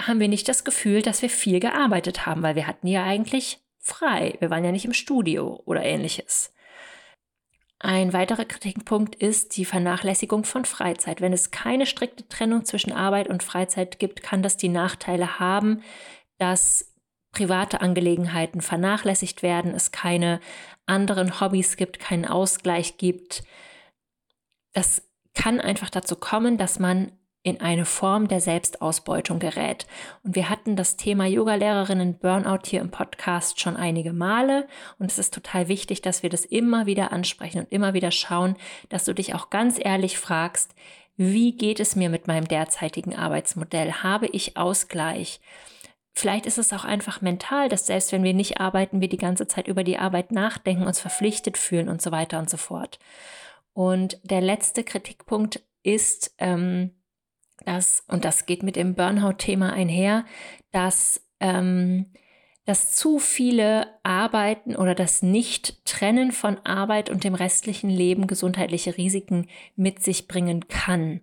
haben 0.00 0.18
wir 0.18 0.26
nicht 0.26 0.48
das 0.48 0.64
Gefühl, 0.64 1.02
dass 1.02 1.22
wir 1.22 1.30
viel 1.30 1.60
gearbeitet 1.60 2.26
haben, 2.26 2.42
weil 2.42 2.56
wir 2.56 2.66
hatten 2.66 2.88
ja 2.88 3.04
eigentlich 3.04 3.60
frei. 3.78 4.36
Wir 4.40 4.50
waren 4.50 4.64
ja 4.64 4.72
nicht 4.72 4.86
im 4.86 4.92
Studio 4.92 5.62
oder 5.66 5.84
ähnliches. 5.84 6.52
Ein 7.78 8.12
weiterer 8.12 8.44
Kritikpunkt 8.44 9.14
ist 9.14 9.56
die 9.56 9.64
Vernachlässigung 9.64 10.44
von 10.44 10.64
Freizeit. 10.64 11.20
Wenn 11.20 11.32
es 11.32 11.50
keine 11.50 11.86
strikte 11.86 12.28
Trennung 12.28 12.64
zwischen 12.64 12.92
Arbeit 12.92 13.28
und 13.28 13.42
Freizeit 13.42 13.98
gibt, 13.98 14.22
kann 14.22 14.42
das 14.42 14.56
die 14.56 14.68
Nachteile 14.68 15.38
haben, 15.38 15.82
dass 16.38 16.89
private 17.32 17.80
Angelegenheiten 17.80 18.60
vernachlässigt 18.60 19.42
werden, 19.42 19.74
es 19.74 19.92
keine 19.92 20.40
anderen 20.86 21.40
Hobbys 21.40 21.76
gibt, 21.76 22.00
keinen 22.00 22.24
Ausgleich 22.24 22.96
gibt. 22.96 23.44
Das 24.72 25.02
kann 25.34 25.60
einfach 25.60 25.90
dazu 25.90 26.16
kommen, 26.16 26.58
dass 26.58 26.78
man 26.78 27.12
in 27.42 27.60
eine 27.60 27.86
Form 27.86 28.28
der 28.28 28.40
Selbstausbeutung 28.40 29.38
gerät. 29.38 29.86
Und 30.22 30.36
wir 30.36 30.50
hatten 30.50 30.76
das 30.76 30.96
Thema 30.96 31.24
Yogalehrerinnen 31.24 32.18
Burnout 32.18 32.66
hier 32.66 32.82
im 32.82 32.90
Podcast 32.90 33.60
schon 33.60 33.76
einige 33.76 34.12
Male. 34.12 34.68
Und 34.98 35.10
es 35.10 35.18
ist 35.18 35.32
total 35.32 35.68
wichtig, 35.68 36.02
dass 36.02 36.22
wir 36.22 36.28
das 36.28 36.44
immer 36.44 36.84
wieder 36.84 37.12
ansprechen 37.12 37.60
und 37.60 37.72
immer 37.72 37.94
wieder 37.94 38.10
schauen, 38.10 38.56
dass 38.90 39.06
du 39.06 39.14
dich 39.14 39.34
auch 39.34 39.48
ganz 39.48 39.78
ehrlich 39.82 40.18
fragst, 40.18 40.74
wie 41.16 41.52
geht 41.52 41.80
es 41.80 41.96
mir 41.96 42.10
mit 42.10 42.26
meinem 42.26 42.46
derzeitigen 42.46 43.16
Arbeitsmodell? 43.16 43.92
Habe 44.02 44.26
ich 44.26 44.56
Ausgleich? 44.56 45.40
Vielleicht 46.20 46.44
ist 46.44 46.58
es 46.58 46.74
auch 46.74 46.84
einfach 46.84 47.22
mental, 47.22 47.70
dass 47.70 47.86
selbst 47.86 48.12
wenn 48.12 48.22
wir 48.22 48.34
nicht 48.34 48.60
arbeiten, 48.60 49.00
wir 49.00 49.08
die 49.08 49.16
ganze 49.16 49.46
Zeit 49.46 49.68
über 49.68 49.84
die 49.84 49.96
Arbeit 49.96 50.32
nachdenken, 50.32 50.86
uns 50.86 51.00
verpflichtet 51.00 51.56
fühlen 51.56 51.88
und 51.88 52.02
so 52.02 52.12
weiter 52.12 52.38
und 52.38 52.50
so 52.50 52.58
fort. 52.58 52.98
Und 53.72 54.20
der 54.22 54.42
letzte 54.42 54.84
Kritikpunkt 54.84 55.62
ist, 55.82 56.34
ähm, 56.36 56.90
dass, 57.64 58.04
und 58.06 58.26
das 58.26 58.44
geht 58.44 58.62
mit 58.62 58.76
dem 58.76 58.94
Burnout-Thema 58.96 59.72
einher, 59.72 60.26
dass, 60.72 61.26
ähm, 61.40 62.12
dass 62.66 62.94
zu 62.94 63.18
viele 63.18 63.86
Arbeiten 64.02 64.76
oder 64.76 64.94
das 64.94 65.22
Nicht-Trennen 65.22 66.32
von 66.32 66.58
Arbeit 66.66 67.08
und 67.08 67.24
dem 67.24 67.34
restlichen 67.34 67.88
Leben 67.88 68.26
gesundheitliche 68.26 68.98
Risiken 68.98 69.48
mit 69.74 70.02
sich 70.02 70.28
bringen 70.28 70.68
kann. 70.68 71.22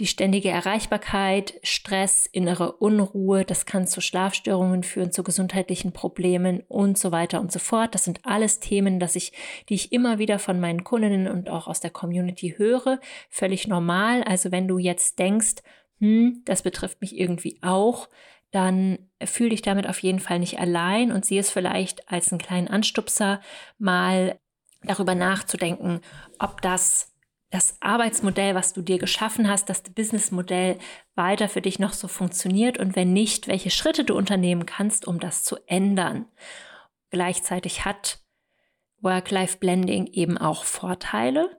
Die 0.00 0.06
ständige 0.06 0.48
Erreichbarkeit, 0.48 1.54
Stress, 1.62 2.26
innere 2.26 2.72
Unruhe, 2.72 3.44
das 3.44 3.64
kann 3.64 3.86
zu 3.86 4.00
Schlafstörungen 4.00 4.82
führen, 4.82 5.12
zu 5.12 5.22
gesundheitlichen 5.22 5.92
Problemen 5.92 6.64
und 6.66 6.98
so 6.98 7.12
weiter 7.12 7.40
und 7.40 7.52
so 7.52 7.60
fort. 7.60 7.94
Das 7.94 8.02
sind 8.02 8.18
alles 8.24 8.58
Themen, 8.58 8.98
dass 8.98 9.14
ich, 9.14 9.32
die 9.68 9.74
ich 9.74 9.92
immer 9.92 10.18
wieder 10.18 10.40
von 10.40 10.58
meinen 10.58 10.82
Kundinnen 10.82 11.28
und 11.28 11.48
auch 11.48 11.68
aus 11.68 11.78
der 11.78 11.90
Community 11.90 12.54
höre. 12.56 12.98
Völlig 13.30 13.68
normal. 13.68 14.24
Also 14.24 14.50
wenn 14.50 14.66
du 14.66 14.78
jetzt 14.78 15.20
denkst, 15.20 15.62
hm, 16.00 16.42
das 16.44 16.62
betrifft 16.62 17.00
mich 17.00 17.16
irgendwie 17.16 17.60
auch, 17.62 18.08
dann 18.50 18.98
fühle 19.22 19.50
dich 19.50 19.62
damit 19.62 19.88
auf 19.88 20.00
jeden 20.00 20.20
Fall 20.20 20.40
nicht 20.40 20.58
allein 20.58 21.12
und 21.12 21.24
sieh 21.24 21.38
es 21.38 21.50
vielleicht 21.50 22.10
als 22.10 22.32
einen 22.32 22.40
kleinen 22.40 22.66
Anstupser, 22.66 23.40
mal 23.78 24.40
darüber 24.82 25.14
nachzudenken, 25.14 26.00
ob 26.38 26.62
das 26.62 27.13
das 27.54 27.76
Arbeitsmodell, 27.78 28.56
was 28.56 28.72
du 28.72 28.82
dir 28.82 28.98
geschaffen 28.98 29.48
hast, 29.48 29.68
das 29.68 29.82
Businessmodell 29.82 30.76
weiter 31.14 31.48
für 31.48 31.60
dich 31.60 31.78
noch 31.78 31.92
so 31.92 32.08
funktioniert? 32.08 32.78
Und 32.78 32.96
wenn 32.96 33.12
nicht, 33.12 33.46
welche 33.46 33.70
Schritte 33.70 34.02
du 34.02 34.16
unternehmen 34.16 34.66
kannst, 34.66 35.06
um 35.06 35.20
das 35.20 35.44
zu 35.44 35.56
ändern. 35.68 36.26
Gleichzeitig 37.10 37.84
hat 37.84 38.18
Work-Life-Blending 39.02 40.08
eben 40.08 40.36
auch 40.36 40.64
Vorteile, 40.64 41.56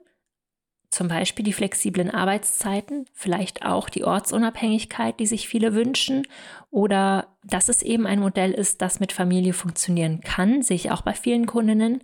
zum 0.90 1.08
Beispiel 1.08 1.46
die 1.46 1.54
flexiblen 1.54 2.10
Arbeitszeiten, 2.10 3.06
vielleicht 3.14 3.64
auch 3.64 3.88
die 3.88 4.04
Ortsunabhängigkeit, 4.04 5.18
die 5.18 5.26
sich 5.26 5.48
viele 5.48 5.72
wünschen, 5.72 6.26
oder 6.70 7.38
dass 7.42 7.70
es 7.70 7.80
eben 7.80 8.06
ein 8.06 8.20
Modell 8.20 8.52
ist, 8.52 8.82
das 8.82 9.00
mit 9.00 9.12
Familie 9.12 9.54
funktionieren 9.54 10.20
kann, 10.20 10.60
sehe 10.60 10.76
ich 10.76 10.90
auch 10.90 11.00
bei 11.00 11.14
vielen 11.14 11.46
Kundinnen 11.46 12.02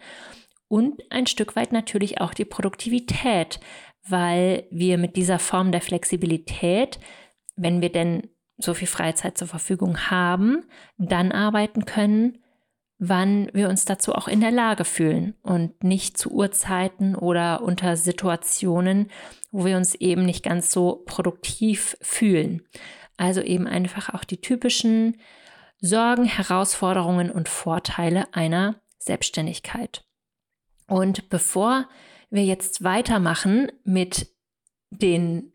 und 0.73 1.03
ein 1.11 1.27
Stück 1.27 1.55
weit 1.55 1.71
natürlich 1.71 2.23
auch 2.23 2.33
die 2.33 2.47
Produktivität, 2.47 3.61
weil 4.09 4.67
wir 4.71 4.97
mit 4.97 5.17
dieser 5.17 5.39
Form 5.39 5.71
der 5.71 5.83
Flexibilität, 5.83 6.99
wenn 7.57 7.83
wir 7.83 7.93
denn 7.93 8.31
so 8.57 8.73
viel 8.73 8.89
Freizeit 8.89 9.37
zur 9.37 9.49
Verfügung 9.49 10.11
haben, 10.11 10.65
dann 10.97 11.31
arbeiten 11.31 11.85
können, 11.85 12.39
wann 12.97 13.51
wir 13.53 13.69
uns 13.69 13.85
dazu 13.85 14.15
auch 14.15 14.29
in 14.29 14.41
der 14.41 14.51
Lage 14.51 14.87
fühlen 14.87 15.35
und 15.43 15.85
nicht 15.85 16.17
zu 16.17 16.31
Uhrzeiten 16.31 17.17
oder 17.17 17.61
unter 17.61 17.99
Situationen, 17.99 19.11
wo 19.51 19.67
wir 19.67 19.77
uns 19.77 19.95
eben 19.95 20.25
nicht 20.25 20.43
ganz 20.43 20.71
so 20.71 21.03
produktiv 21.05 21.99
fühlen. 22.01 22.63
Also 23.19 23.43
eben 23.43 23.67
einfach 23.67 24.15
auch 24.15 24.25
die 24.25 24.41
typischen 24.41 25.21
Sorgen, 25.83 26.25
Herausforderungen 26.25 27.31
und 27.31 27.51
Vorteile 27.51 28.33
einer 28.33 28.81
Selbstständigkeit. 28.99 30.03
Und 30.93 31.31
bevor 31.31 31.89
wir 32.29 32.45
jetzt 32.45 32.85
weitermachen 32.85 33.73
mit 33.83 34.29
den 34.91 35.55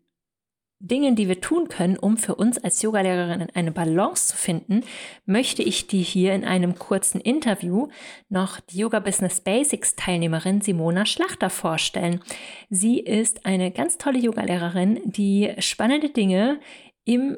Dingen, 0.80 1.14
die 1.14 1.28
wir 1.28 1.40
tun 1.40 1.68
können, 1.68 1.96
um 1.96 2.16
für 2.16 2.34
uns 2.34 2.58
als 2.58 2.82
Yogalehrerin 2.82 3.46
eine 3.54 3.70
Balance 3.70 4.30
zu 4.30 4.36
finden, 4.36 4.82
möchte 5.26 5.62
ich 5.62 5.86
dir 5.86 6.02
hier 6.02 6.34
in 6.34 6.44
einem 6.44 6.76
kurzen 6.76 7.20
Interview 7.20 7.86
noch 8.28 8.58
die 8.58 8.78
Yoga 8.78 8.98
Business 8.98 9.40
Basics 9.40 9.94
Teilnehmerin 9.94 10.60
Simona 10.60 11.06
Schlachter 11.06 11.50
vorstellen. 11.50 12.20
Sie 12.68 12.98
ist 12.98 13.46
eine 13.46 13.70
ganz 13.70 13.96
tolle 13.96 14.18
Yogalehrerin, 14.18 15.00
die 15.04 15.54
spannende 15.60 16.10
Dinge 16.10 16.58
im 17.04 17.36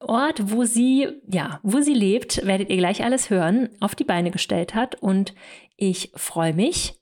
Ort, 0.00 0.52
wo 0.52 0.64
sie, 0.64 1.08
ja, 1.26 1.60
wo 1.62 1.80
sie 1.80 1.94
lebt, 1.94 2.44
werdet 2.46 2.68
ihr 2.68 2.76
gleich 2.76 3.02
alles 3.02 3.30
hören, 3.30 3.70
auf 3.80 3.94
die 3.94 4.04
Beine 4.04 4.30
gestellt 4.30 4.74
hat. 4.74 4.96
Und 4.96 5.34
ich 5.78 6.12
freue 6.14 6.52
mich, 6.52 6.97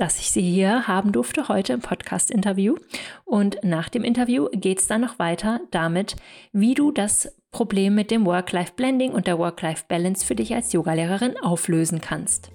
dass 0.00 0.18
ich 0.18 0.30
sie 0.30 0.40
hier 0.40 0.88
haben 0.88 1.12
durfte 1.12 1.48
heute 1.48 1.74
im 1.74 1.80
Podcast-Interview. 1.80 2.76
Und 3.24 3.58
nach 3.62 3.88
dem 3.88 4.02
Interview 4.02 4.48
geht 4.52 4.80
es 4.80 4.86
dann 4.86 5.02
noch 5.02 5.18
weiter 5.18 5.60
damit, 5.70 6.16
wie 6.52 6.74
du 6.74 6.90
das 6.90 7.36
Problem 7.50 7.94
mit 7.94 8.10
dem 8.10 8.24
Work-Life-Blending 8.24 9.12
und 9.12 9.26
der 9.26 9.38
Work-Life-Balance 9.38 10.24
für 10.24 10.34
dich 10.34 10.54
als 10.54 10.72
Yogalehrerin 10.72 11.36
auflösen 11.36 12.00
kannst. 12.00 12.50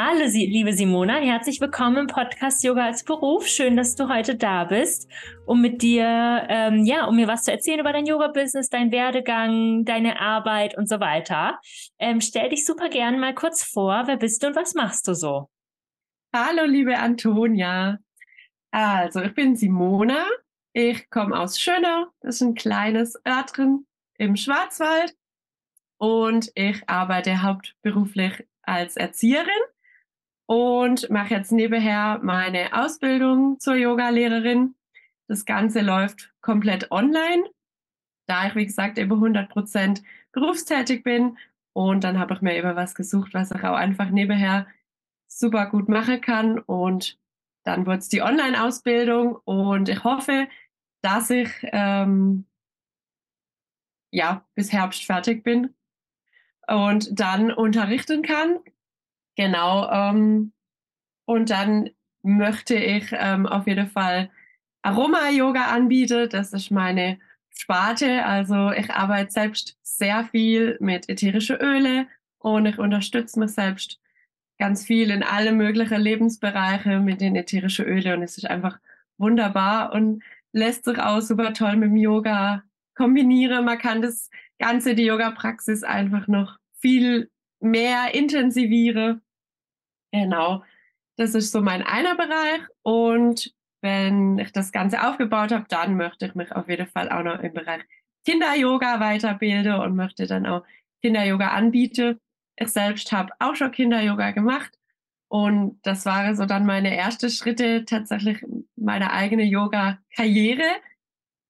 Hallo, 0.00 0.26
liebe 0.32 0.72
Simona, 0.74 1.16
herzlich 1.16 1.60
willkommen 1.60 1.96
im 1.96 2.06
Podcast 2.06 2.62
Yoga 2.62 2.84
als 2.84 3.02
Beruf. 3.02 3.48
Schön, 3.48 3.76
dass 3.76 3.96
du 3.96 4.08
heute 4.08 4.36
da 4.36 4.62
bist, 4.62 5.10
um 5.44 5.60
mit 5.60 5.82
dir, 5.82 6.46
ähm, 6.48 6.84
ja, 6.84 7.06
um 7.06 7.16
mir 7.16 7.26
was 7.26 7.42
zu 7.42 7.50
erzählen 7.50 7.80
über 7.80 7.92
dein 7.92 8.06
Yoga-Business, 8.06 8.68
dein 8.68 8.92
Werdegang, 8.92 9.84
deine 9.84 10.20
Arbeit 10.20 10.78
und 10.78 10.88
so 10.88 11.00
weiter. 11.00 11.58
Ähm, 11.98 12.20
stell 12.20 12.48
dich 12.48 12.64
super 12.64 12.90
gerne 12.90 13.18
mal 13.18 13.34
kurz 13.34 13.64
vor. 13.64 14.04
Wer 14.06 14.16
bist 14.16 14.40
du 14.40 14.46
und 14.46 14.54
was 14.54 14.74
machst 14.74 15.08
du 15.08 15.14
so? 15.14 15.50
Hallo, 16.32 16.62
liebe 16.64 16.96
Antonia. 16.96 17.98
Also, 18.70 19.20
ich 19.22 19.34
bin 19.34 19.56
Simona. 19.56 20.24
Ich 20.74 21.10
komme 21.10 21.36
aus 21.36 21.58
Schönau. 21.58 22.06
Das 22.20 22.36
ist 22.36 22.42
ein 22.42 22.54
kleines 22.54 23.20
Örtchen 23.26 23.84
im 24.16 24.36
Schwarzwald. 24.36 25.16
Und 25.96 26.52
ich 26.54 26.88
arbeite 26.88 27.42
hauptberuflich 27.42 28.46
als 28.62 28.96
Erzieherin 28.96 29.48
und 30.48 31.10
mache 31.10 31.34
jetzt 31.34 31.52
nebenher 31.52 32.20
meine 32.22 32.72
Ausbildung 32.72 33.60
zur 33.60 33.74
Yoga-Lehrerin. 33.74 34.74
Das 35.26 35.44
Ganze 35.44 35.82
läuft 35.82 36.32
komplett 36.40 36.90
online, 36.90 37.44
da 38.26 38.46
ich, 38.46 38.54
wie 38.54 38.64
gesagt, 38.64 38.96
über 38.96 39.16
100 39.16 39.50
Prozent 39.50 40.02
berufstätig 40.32 41.04
bin. 41.04 41.36
Und 41.74 42.02
dann 42.02 42.18
habe 42.18 42.32
ich 42.32 42.40
mir 42.40 42.56
eben 42.56 42.74
was 42.76 42.94
gesucht, 42.94 43.34
was 43.34 43.50
ich 43.50 43.62
auch 43.62 43.76
einfach 43.76 44.08
nebenher 44.08 44.66
super 45.26 45.66
gut 45.66 45.90
machen 45.90 46.22
kann. 46.22 46.58
Und 46.58 47.18
dann 47.64 47.84
wurde 47.84 47.98
es 47.98 48.08
die 48.08 48.22
Online-Ausbildung 48.22 49.36
und 49.44 49.90
ich 49.90 50.02
hoffe, 50.02 50.48
dass 51.02 51.28
ich 51.28 51.50
ähm, 51.64 52.46
ja 54.10 54.46
bis 54.54 54.72
Herbst 54.72 55.04
fertig 55.04 55.44
bin 55.44 55.74
und 56.66 57.20
dann 57.20 57.52
unterrichten 57.52 58.22
kann. 58.22 58.60
Genau. 59.38 59.88
Ähm, 59.90 60.52
und 61.24 61.50
dann 61.50 61.90
möchte 62.22 62.74
ich 62.74 63.06
ähm, 63.12 63.46
auf 63.46 63.68
jeden 63.68 63.88
Fall 63.88 64.30
Aroma-Yoga 64.82 65.66
anbieten. 65.66 66.28
Das 66.28 66.52
ist 66.52 66.72
meine 66.72 67.20
Sparte. 67.50 68.24
Also 68.24 68.72
ich 68.72 68.90
arbeite 68.90 69.30
selbst 69.30 69.78
sehr 69.82 70.24
viel 70.24 70.76
mit 70.80 71.08
ätherischen 71.08 71.56
Öle 71.56 72.08
und 72.38 72.66
ich 72.66 72.78
unterstütze 72.78 73.38
mich 73.38 73.52
selbst 73.52 74.00
ganz 74.58 74.84
viel 74.84 75.10
in 75.10 75.22
alle 75.22 75.52
möglichen 75.52 76.00
Lebensbereiche 76.00 76.98
mit 76.98 77.20
den 77.20 77.36
ätherischen 77.36 77.84
Ölen 77.86 78.18
und 78.18 78.22
es 78.24 78.38
ist 78.38 78.50
einfach 78.50 78.80
wunderbar 79.18 79.92
und 79.92 80.24
lässt 80.52 80.84
sich 80.84 80.98
auch 80.98 81.20
super 81.20 81.52
toll 81.52 81.76
mit 81.76 81.90
dem 81.90 81.96
Yoga 81.96 82.64
kombinieren. 82.96 83.64
Man 83.64 83.78
kann 83.78 84.02
das 84.02 84.30
Ganze, 84.58 84.96
die 84.96 85.04
Yoga-Praxis 85.04 85.84
einfach 85.84 86.26
noch 86.26 86.58
viel 86.80 87.30
mehr 87.60 88.14
intensivieren 88.14 89.22
Genau. 90.12 90.62
Das 91.16 91.34
ist 91.34 91.52
so 91.52 91.60
mein 91.60 91.82
einer 91.82 92.14
Bereich. 92.14 92.60
Und 92.82 93.52
wenn 93.80 94.38
ich 94.38 94.52
das 94.52 94.72
Ganze 94.72 95.06
aufgebaut 95.06 95.52
habe, 95.52 95.66
dann 95.68 95.96
möchte 95.96 96.26
ich 96.26 96.34
mich 96.34 96.52
auf 96.52 96.68
jeden 96.68 96.86
Fall 96.86 97.10
auch 97.10 97.22
noch 97.22 97.40
im 97.40 97.52
Bereich 97.52 97.82
Kinder-Yoga 98.24 99.00
weiterbilden 99.00 99.74
und 99.74 99.96
möchte 99.96 100.26
dann 100.26 100.46
auch 100.46 100.64
Kinder-Yoga 101.02 101.48
anbieten. 101.48 102.20
Ich 102.56 102.68
selbst 102.68 103.12
habe 103.12 103.32
auch 103.38 103.54
schon 103.54 103.70
Kinder-Yoga 103.70 104.32
gemacht. 104.32 104.78
Und 105.28 105.78
das 105.82 106.06
waren 106.06 106.34
so 106.36 106.46
dann 106.46 106.66
meine 106.66 106.96
ersten 106.96 107.30
Schritte 107.30 107.84
tatsächlich 107.84 108.44
meiner 108.76 109.12
eigenen 109.12 109.46
Yoga-Karriere. 109.46 110.80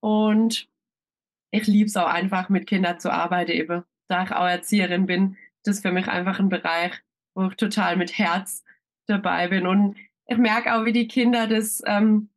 Und 0.01 0.69
ich 1.51 1.67
liebe 1.67 1.87
es 1.87 1.97
auch 1.97 2.09
einfach, 2.09 2.49
mit 2.49 2.67
Kindern 2.67 3.01
zu 3.01 3.13
arbeiten, 3.13 3.53
eben 3.53 3.85
da 4.09 4.25
ich 4.25 4.33
auch 4.33 4.47
Erzieherin 4.47 5.07
bin. 5.07 5.37
Das 5.63 5.77
ist 5.77 5.83
für 5.83 5.93
mich 5.93 6.09
einfach 6.09 6.39
ein 6.39 6.49
Bereich, 6.49 6.93
wo 7.39 7.47
ich 7.47 7.55
total 7.55 7.97
mit 7.97 8.19
Herz 8.19 8.65
dabei 9.07 9.47
bin. 9.49 9.67
Und 9.67 9.97
ich 10.27 10.39
merke 10.39 10.75
auch, 10.75 10.85
wie 10.85 10.93
die 10.93 11.07
Kinder 11.07 11.47
das, 11.47 11.81
ähm, 11.87 12.31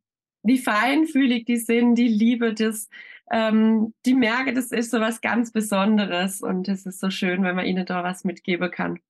wie 0.44 0.58
feinfühlig 0.58 1.44
die 1.44 1.56
sind, 1.56 1.96
die 1.96 2.08
liebe 2.08 2.54
das, 2.54 2.88
ähm, 3.32 3.94
die 4.06 4.14
merke, 4.14 4.52
das 4.52 4.70
ist 4.70 4.92
so 4.92 5.00
was 5.00 5.20
ganz 5.20 5.50
Besonderes 5.50 6.40
und 6.40 6.68
es 6.68 6.86
ist 6.86 7.00
so 7.00 7.10
schön, 7.10 7.42
wenn 7.42 7.56
man 7.56 7.66
ihnen 7.66 7.84
da 7.84 8.04
was 8.04 8.22
mitgeben 8.22 8.70
kann. 8.70 9.00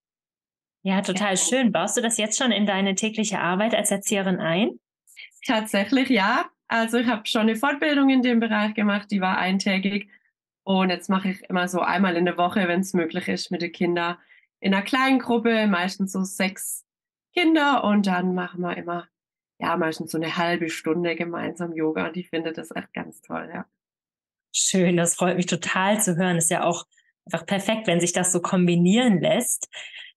Ja, 0.82 1.02
total 1.02 1.36
schön. 1.36 1.72
Baust 1.72 1.96
du 1.96 2.00
das 2.00 2.16
jetzt 2.16 2.38
schon 2.38 2.52
in 2.52 2.66
deine 2.66 2.94
tägliche 2.94 3.38
Arbeit 3.38 3.74
als 3.74 3.90
Erzieherin 3.90 4.40
ein? 4.40 4.80
Tatsächlich 5.46 6.08
ja. 6.08 6.46
Also 6.68 6.98
ich 6.98 7.06
habe 7.06 7.26
schon 7.26 7.42
eine 7.42 7.56
Fortbildung 7.56 8.08
in 8.08 8.22
dem 8.22 8.40
Bereich 8.40 8.74
gemacht, 8.74 9.10
die 9.10 9.20
war 9.20 9.36
eintägig. 9.36 10.08
Und 10.64 10.88
jetzt 10.88 11.10
mache 11.10 11.30
ich 11.30 11.42
immer 11.50 11.68
so 11.68 11.80
einmal 11.80 12.16
in 12.16 12.24
der 12.24 12.38
Woche, 12.38 12.66
wenn 12.66 12.80
es 12.80 12.94
möglich 12.94 13.28
ist, 13.28 13.50
mit 13.50 13.60
den 13.60 13.72
Kindern 13.72 14.16
in 14.62 14.72
einer 14.72 14.82
kleinen 14.82 15.18
Gruppe, 15.18 15.66
meistens 15.66 16.12
so 16.12 16.22
sechs 16.22 16.84
Kinder. 17.34 17.84
Und 17.84 18.06
dann 18.06 18.34
machen 18.34 18.60
wir 18.60 18.76
immer, 18.76 19.08
ja, 19.58 19.76
meistens 19.76 20.12
so 20.12 20.18
eine 20.18 20.36
halbe 20.36 20.70
Stunde 20.70 21.16
gemeinsam 21.16 21.72
Yoga. 21.72 22.06
Und 22.06 22.16
ich 22.16 22.30
finde 22.30 22.52
das 22.52 22.74
echt 22.74 22.92
ganz 22.92 23.20
toll, 23.20 23.50
ja. 23.52 23.66
Schön, 24.54 24.96
das 24.96 25.14
freut 25.14 25.36
mich 25.36 25.46
total 25.46 26.00
zu 26.00 26.16
hören. 26.16 26.36
Ist 26.36 26.50
ja 26.50 26.64
auch 26.64 26.84
einfach 27.24 27.46
perfekt, 27.46 27.86
wenn 27.86 28.00
sich 28.00 28.12
das 28.12 28.32
so 28.32 28.40
kombinieren 28.40 29.20
lässt 29.20 29.68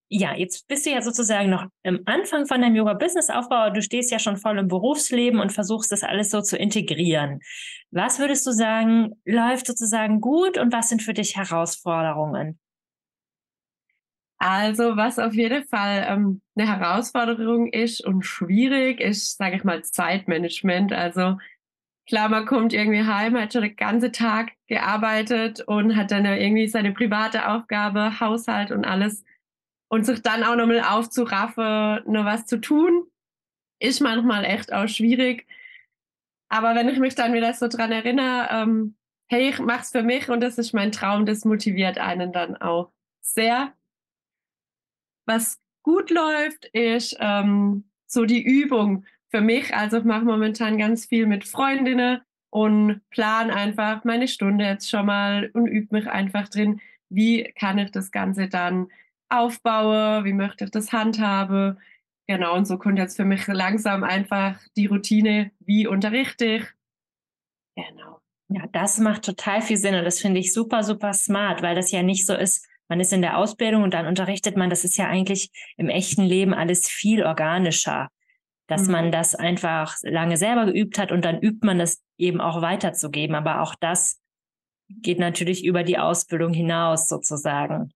ja, 0.08 0.36
jetzt 0.36 0.68
bist 0.68 0.86
du 0.86 0.92
ja 0.92 1.02
sozusagen 1.02 1.50
noch 1.50 1.66
am 1.84 2.00
Anfang 2.06 2.46
von 2.46 2.62
deinem 2.62 2.75
Yoga-Business-Aufbau. 2.75 3.72
Du 3.72 3.82
stehst 3.82 4.12
ja 4.12 4.20
schon 4.20 4.38
voll 4.38 4.60
im 4.60 4.68
Berufsleben 4.68 5.40
und 5.40 5.52
versuchst 5.52 5.92
das 5.92 6.04
alles 6.04 6.30
so 6.30 6.42
zu 6.42 6.58
integrieren. 6.58 7.40
Was 7.92 8.20
würdest 8.20 8.46
du 8.46 8.52
sagen, 8.52 9.14
läuft 9.25 9.66
sozusagen 9.66 10.22
gut 10.22 10.58
und 10.58 10.72
was 10.72 10.90
sind 10.90 11.02
für 11.02 11.14
dich 11.14 11.36
Herausforderungen? 11.36 12.60
Also, 14.38 14.98
was 14.98 15.18
auf 15.18 15.34
jeden 15.34 15.63
Fall 15.65 16.06
ähm, 16.08 16.42
eine 16.56 16.68
Herausforderung 16.68 17.68
ist 17.68 18.06
und 18.06 18.24
schwierig 18.24 19.00
ist, 19.00 19.38
sage 19.38 19.56
ich 19.56 19.63
mal, 19.63 19.84
Zeitmanagement. 19.84 20.92
Also, 20.92 21.38
klar, 22.08 22.30
man 22.30 22.46
kommt 22.46 22.74
irgendwie 22.74 23.04
heim, 23.04 23.38
hat 23.38 23.54
schon 23.54 23.63
den 23.63 23.75
ganzen 23.75 24.12
Tag 24.12 24.51
gearbeitet 24.68 25.62
und 25.62 25.96
hat 25.96 26.12
dann 26.12 26.25
irgendwie 26.25 26.68
seine 26.68 26.92
private 26.92 27.48
Aufgabe, 27.50 28.20
Haushalt 28.20 28.72
und 28.72 28.86
alles 28.86 29.24
und 29.88 30.06
sich 30.06 30.22
dann 30.22 30.44
auch 30.44 30.56
nochmal 30.56 30.82
aufzuraffen, 30.82 32.01
noch 32.12 32.25
was 32.25 32.46
zu 32.46 32.60
tun, 32.60 33.06
ist 33.80 34.01
manchmal 34.01 34.44
echt 34.46 34.74
auch 34.74 34.88
schwierig. 34.88 35.48
Aber 36.50 36.75
wenn 36.75 36.89
ich 36.89 37.00
mich 37.00 37.15
dann 37.15 37.34
wieder 37.34 37.54
so 37.54 37.68
dran 37.68 37.92
erinnere, 37.92 38.50
ähm, 38.51 38.96
hey, 39.27 39.50
ich 39.50 39.60
mach's 39.60 39.92
für 39.92 40.04
mich 40.04 40.30
und 40.30 40.42
das 40.42 40.58
ist 40.58 40.74
mein 40.74 40.92
Traum, 40.92 41.25
das 41.25 41.46
motiviert 41.46 41.98
einen 41.98 42.32
dann 42.32 42.56
auch 42.58 42.92
sehr. 43.22 43.74
Was 45.25 45.60
gut 45.84 46.10
läuft, 46.10 46.65
ist 46.74 47.15
ähm, 47.20 47.86
so 48.08 48.25
die 48.25 48.44
Übung 48.44 49.05
für 49.29 49.41
mich. 49.41 49.74
Also 49.75 49.98
ich 49.98 50.03
mache 50.03 50.25
momentan 50.25 50.77
ganz 50.77 51.05
viel 51.05 51.27
mit 51.27 51.46
Freundinnen 51.46 52.22
und 52.50 53.01
plan 53.10 53.51
einfach 53.51 54.03
meine 54.03 54.27
Stunde 54.27 54.65
jetzt 54.65 54.89
schon 54.89 55.05
mal 55.05 55.50
und 55.53 55.67
übe 55.67 55.98
mich 55.98 56.08
einfach 56.08 56.48
drin, 56.48 56.79
wie 57.10 57.44
kann 57.60 57.77
ich 57.77 57.91
das 57.91 58.12
Ganze 58.12 58.48
dann 58.48 58.88
aufbaue, 59.29 60.24
wie 60.24 60.34
möchte 60.34 60.65
ich 60.65 60.72
das 60.72 60.94
handhabe. 60.94 61.77
Genau, 62.27 62.55
und 62.55 62.65
so 62.65 62.77
kommt 62.77 62.98
jetzt 62.98 63.17
für 63.17 63.25
mich 63.25 63.46
langsam 63.48 64.03
einfach 64.03 64.60
die 64.77 64.88
Routine, 64.88 65.51
wie 65.60 65.86
unterrichte 65.86 66.46
ich. 66.46 66.63
Genau. 67.75 68.20
Ja, 68.48 68.67
das 68.72 69.00
macht 69.00 69.25
total 69.25 69.62
viel 69.62 69.77
Sinn 69.77 69.96
und 69.96 70.05
das 70.05 70.20
finde 70.20 70.39
ich 70.39 70.53
super, 70.53 70.84
super 70.84 71.13
smart, 71.13 71.62
weil 71.62 71.75
das 71.75 71.91
ja 71.91 72.03
nicht 72.03 72.25
so 72.25 72.36
ist, 72.36 72.67
man 72.88 73.00
ist 73.00 73.13
in 73.13 73.22
der 73.22 73.38
Ausbildung 73.38 73.84
und 73.84 73.94
dann 73.94 74.08
unterrichtet 74.08 74.58
man, 74.58 74.70
das 74.70 74.84
ist 74.84 74.98
ja 74.98 75.08
eigentlich 75.08 75.50
im 75.77 75.89
echten 75.89 76.24
Leben 76.24 76.54
alles 76.54 76.88
viel 76.88 77.24
organischer, 77.24 78.10
dass 78.68 78.84
mhm. 78.86 78.92
man 78.92 79.12
das 79.12 79.36
einfach 79.36 79.96
lange 80.04 80.38
selber 80.38 80.65
geübt 80.65 80.98
hat 80.98 81.12
und 81.12 81.25
dann 81.25 81.42
übt 81.42 81.65
man 81.65 81.80
das 81.80 82.04
eben 82.18 82.42
auch 82.42 82.62
weiterzugeben. 82.62 83.36
Aber 83.36 83.62
auch 83.62 83.75
das 83.75 84.20
geht 84.89 85.20
natürlich 85.20 85.65
über 85.65 85.84
die 85.84 85.98
Ausbildung 85.98 86.54
hinaus 86.54 87.08
sozusagen 87.08 87.92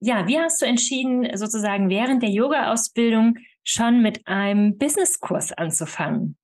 ja, 0.00 0.26
wie 0.26 0.38
hast 0.38 0.60
du 0.60 0.66
entschieden, 0.66 1.36
sozusagen 1.36 1.88
während 1.88 2.22
der 2.22 2.30
Yoga-Ausbildung 2.30 3.38
schon 3.64 4.02
mit 4.02 4.26
einem 4.26 4.78
Businesskurs 4.78 5.52
anzufangen? 5.52 6.36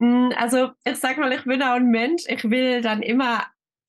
Hm, 0.00 0.32
also, 0.36 0.70
ich 0.84 0.96
sag 0.96 1.18
mal, 1.18 1.32
ich 1.32 1.44
bin 1.44 1.62
auch 1.62 1.74
ein 1.74 1.90
Mensch. 1.90 2.24
Ich 2.28 2.44
will 2.44 2.82
dann 2.82 3.02
immer 3.02 3.44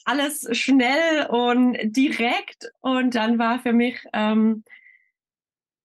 alles 0.08 0.48
schnell 0.58 1.28
und 1.28 1.78
direkt. 1.84 2.72
Und 2.82 3.16
dann 3.16 3.38
war 3.40 3.60
für 3.60 3.74
mich, 3.74 4.00
ähm, 4.14 4.64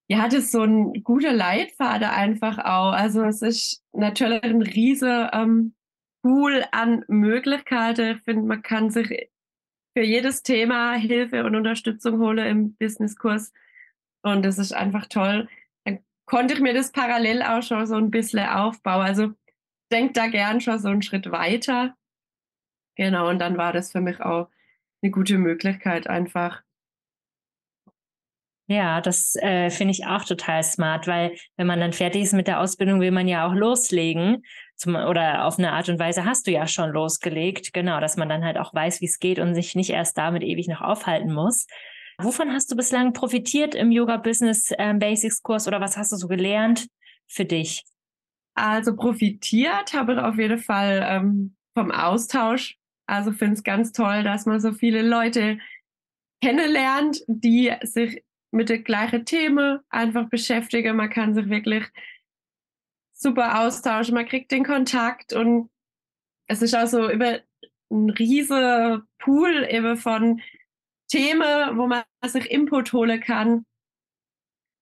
ja, 0.09 0.29
das 0.29 0.53
so 0.53 0.63
ein 0.63 1.03
guter 1.03 1.33
Leitfaden 1.33 2.09
einfach 2.09 2.59
auch. 2.59 2.93
Also, 2.93 3.25
es 3.25 3.43
ist 3.43 3.83
natürlich 3.93 4.43
ein 4.45 4.63
riese 4.63 5.31
ähm, 5.33 5.75
Pool 6.23 6.65
an 6.71 7.05
Möglichkeiten. 7.09 8.17
Ich 8.17 8.23
finde, 8.23 8.47
man 8.47 8.63
kann 8.63 8.91
sich 8.91 9.31
für 9.95 10.05
jedes 10.05 10.43
Thema 10.43 10.95
Hilfe 10.95 11.45
und 11.45 11.57
Unterstützung 11.57 12.21
hole 12.21 12.49
im 12.49 12.75
Businesskurs. 12.77 13.53
Und 14.23 14.45
das 14.45 14.59
ist 14.59 14.73
einfach 14.73 15.07
toll. 15.07 15.49
Dann 15.85 15.99
konnte 16.27 16.55
ich 16.55 16.61
mir 16.61 16.75
das 16.75 16.93
parallel 16.93 17.43
auch 17.43 17.63
schon 17.63 17.87
so 17.87 17.97
ein 17.97 18.11
bisschen 18.11 18.47
aufbauen. 18.49 19.03
Also 19.03 19.33
denk 19.91 20.15
da 20.15 20.29
gern 20.29 20.61
schon 20.61 20.79
so 20.79 20.89
einen 20.89 21.03
Schritt 21.03 21.31
weiter. 21.31 21.97
Genau, 22.97 23.29
und 23.29 23.39
dann 23.39 23.57
war 23.57 23.73
das 23.73 23.93
für 23.93 24.01
mich 24.01 24.21
auch 24.21 24.49
eine 25.03 25.11
gute 25.11 25.39
Möglichkeit 25.39 26.07
einfach. 26.07 26.63
Ja, 28.69 29.01
das 29.01 29.35
äh, 29.37 29.71
finde 29.71 29.93
ich 29.93 30.07
auch 30.07 30.25
total 30.25 30.63
smart, 30.63 31.07
weil 31.07 31.37
wenn 31.57 31.67
man 31.67 31.81
dann 31.81 31.93
fertig 31.93 32.23
ist 32.23 32.33
mit 32.33 32.47
der 32.47 32.61
Ausbildung, 32.61 33.01
will 33.01 33.11
man 33.11 33.29
ja 33.29 33.47
auch 33.47 33.53
loslegen 33.53 34.45
zum, 34.77 34.95
oder 34.95 35.45
auf 35.45 35.59
eine 35.59 35.73
Art 35.73 35.89
und 35.89 35.99
Weise 35.99 36.25
hast 36.25 36.47
du 36.47 36.53
ja 36.53 36.67
schon 36.67 36.91
losgelegt, 36.91 37.73
genau, 37.73 38.01
dass 38.01 38.17
man 38.17 38.29
dann 38.29 38.45
halt 38.45 38.57
auch 38.57 38.73
weiß, 38.73 39.01
wie 39.01 39.07
es 39.07 39.19
geht 39.19 39.39
und 39.39 39.55
sich 39.55 39.75
nicht 39.75 39.91
erst 39.91 40.17
damit 40.17 40.43
ewig 40.43 40.69
noch 40.69 40.81
aufhalten 40.81 41.33
muss. 41.33 41.67
Wovon 42.19 42.53
hast 42.53 42.71
du 42.71 42.77
bislang 42.77 43.13
profitiert 43.13 43.75
im 43.75 43.91
Yoga 43.91 44.17
Business 44.17 44.71
ähm, 44.79 44.99
Basics 44.99 45.43
Kurs 45.43 45.67
oder 45.67 45.81
was 45.81 45.97
hast 45.97 46.13
du 46.13 46.17
so 46.17 46.29
gelernt 46.29 46.87
für 47.27 47.45
dich? 47.45 47.85
Also 48.55 48.95
profitiert 48.95 49.93
habe 49.93 50.15
ich 50.15 50.19
auf 50.19 50.39
jeden 50.39 50.59
Fall 50.59 51.05
ähm, 51.05 51.57
vom 51.75 51.91
Austausch. 51.91 52.79
Also 53.07 53.33
finde 53.33 53.55
es 53.55 53.65
ganz 53.65 53.93
toll, 53.93 54.23
dass 54.23 54.47
man 54.47 54.61
so 54.61 54.73
viele 54.73 55.03
Leute 55.03 55.59
kennenlernt, 56.41 57.23
die 57.27 57.73
sich 57.83 58.25
mit 58.51 58.69
den 58.69 58.85
gleichen 58.85 59.25
Themen 59.25 59.81
einfach 59.89 60.29
beschäftigen. 60.29 60.97
Man 60.97 61.11
kann 61.11 61.35
sich 61.35 61.49
wirklich 61.49 61.85
super 63.13 63.61
austauschen, 63.61 64.15
man 64.15 64.27
kriegt 64.27 64.51
den 64.51 64.65
Kontakt 64.65 65.33
und 65.33 65.71
es 66.49 66.61
ist 66.61 66.75
auch 66.75 66.87
so 66.87 67.11
über 67.11 67.41
ein 67.91 68.11
riesiger 68.11 69.03
Pool 69.19 69.67
eben 69.71 69.97
von 69.97 70.41
Themen, 71.09 71.77
wo 71.79 71.87
man 71.87 72.03
sich 72.25 72.51
Input 72.51 72.93
holen 72.93 73.21
kann. 73.21 73.65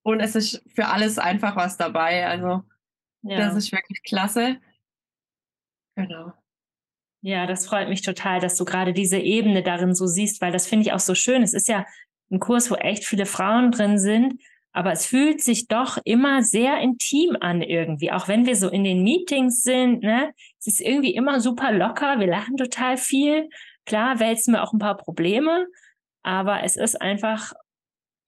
Und 0.03 0.21
es 0.21 0.35
ist 0.35 0.63
für 0.75 0.87
alles 0.87 1.19
einfach 1.19 1.57
was 1.57 1.77
dabei. 1.77 2.27
Also 2.27 2.65
ja. 3.23 3.37
das 3.39 3.57
ist 3.57 3.73
wirklich 3.73 4.03
klasse. 4.03 4.61
Genau. 5.97 6.33
Ja, 7.23 7.47
das 7.47 7.67
freut 7.67 7.89
mich 7.89 8.03
total, 8.03 8.41
dass 8.41 8.57
du 8.57 8.65
gerade 8.65 8.93
diese 8.93 9.19
Ebene 9.19 9.63
darin 9.63 9.95
so 9.95 10.07
siehst, 10.07 10.41
weil 10.41 10.53
das 10.53 10.67
finde 10.67 10.87
ich 10.87 10.93
auch 10.93 11.01
so 11.01 11.15
schön. 11.15 11.43
Es 11.43 11.55
ist 11.55 11.69
ja 11.69 11.85
ein 12.31 12.41
Kurs, 12.41 12.71
wo 12.71 12.77
echt 12.77 13.05
viele 13.05 13.27
Frauen 13.27 13.71
drin 13.73 13.99
sind 13.99 14.41
aber 14.73 14.93
es 14.93 15.07
fühlt 15.07 15.43
sich 15.43 15.67
doch 15.67 15.99
immer 16.05 16.43
sehr 16.43 16.79
intim 16.81 17.37
an 17.41 17.61
irgendwie, 17.61 18.13
auch 18.13 18.29
wenn 18.29 18.47
wir 18.47 18.55
so 18.55 18.69
in 18.69 18.85
den 18.85 19.03
Meetings 19.03 19.63
sind. 19.63 20.03
Ne? 20.03 20.33
Es 20.59 20.69
ist 20.69 20.81
irgendwie 20.81 21.15
immer 21.15 21.41
super 21.41 21.73
locker, 21.73 22.21
wir 22.21 22.29
lachen 22.29 22.57
total 22.57 22.97
viel. 22.97 23.49
Klar 23.85 24.21
wälzen 24.21 24.55
wir 24.55 24.63
auch 24.63 24.73
ein 24.73 24.79
paar 24.79 24.97
Probleme, 24.97 25.67
aber 26.23 26.63
es 26.63 26.77
ist 26.77 27.01
einfach 27.01 27.53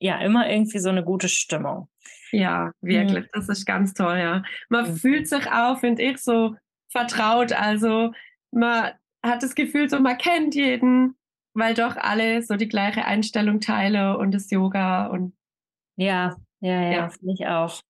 ja 0.00 0.20
immer 0.20 0.50
irgendwie 0.50 0.80
so 0.80 0.88
eine 0.88 1.04
gute 1.04 1.28
Stimmung. 1.28 1.88
Ja, 2.32 2.72
wirklich, 2.80 3.26
mhm. 3.26 3.30
das 3.32 3.48
ist 3.48 3.64
ganz 3.64 3.94
toll, 3.94 4.18
ja. 4.18 4.42
Man 4.68 4.90
mhm. 4.90 4.96
fühlt 4.96 5.28
sich 5.28 5.46
auch, 5.48 5.78
finde 5.78 6.02
ich, 6.02 6.18
so 6.18 6.56
vertraut. 6.90 7.52
Also 7.52 8.12
man 8.52 8.92
hat 9.22 9.42
das 9.42 9.54
Gefühl, 9.54 9.88
so 9.88 9.98
man 9.98 10.18
kennt 10.18 10.54
jeden, 10.54 11.16
weil 11.54 11.74
doch 11.74 11.96
alle 11.96 12.42
so 12.42 12.56
die 12.56 12.68
gleiche 12.68 13.04
Einstellung 13.04 13.60
teilen 13.60 14.16
und 14.16 14.32
das 14.32 14.50
Yoga 14.50 15.06
und 15.06 15.34
ja, 15.96 16.36
ja, 16.60 16.82
ja, 16.82 16.90
ja. 16.92 17.08
finde 17.10 17.34
ich 17.34 17.46
auch. 17.46 17.80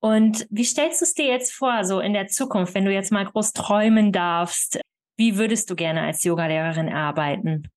Und 0.00 0.46
wie 0.50 0.64
stellst 0.64 1.00
du 1.00 1.04
es 1.04 1.14
dir 1.14 1.26
jetzt 1.26 1.52
vor, 1.52 1.84
so 1.84 2.00
in 2.00 2.12
der 2.12 2.26
Zukunft, 2.26 2.74
wenn 2.74 2.84
du 2.84 2.92
jetzt 2.92 3.10
mal 3.10 3.24
groß 3.24 3.54
träumen 3.54 4.12
darfst? 4.12 4.80
Wie 5.16 5.38
würdest 5.38 5.70
du 5.70 5.76
gerne 5.76 6.02
als 6.02 6.24
Yogalehrerin 6.24 6.90
arbeiten? 6.90 7.68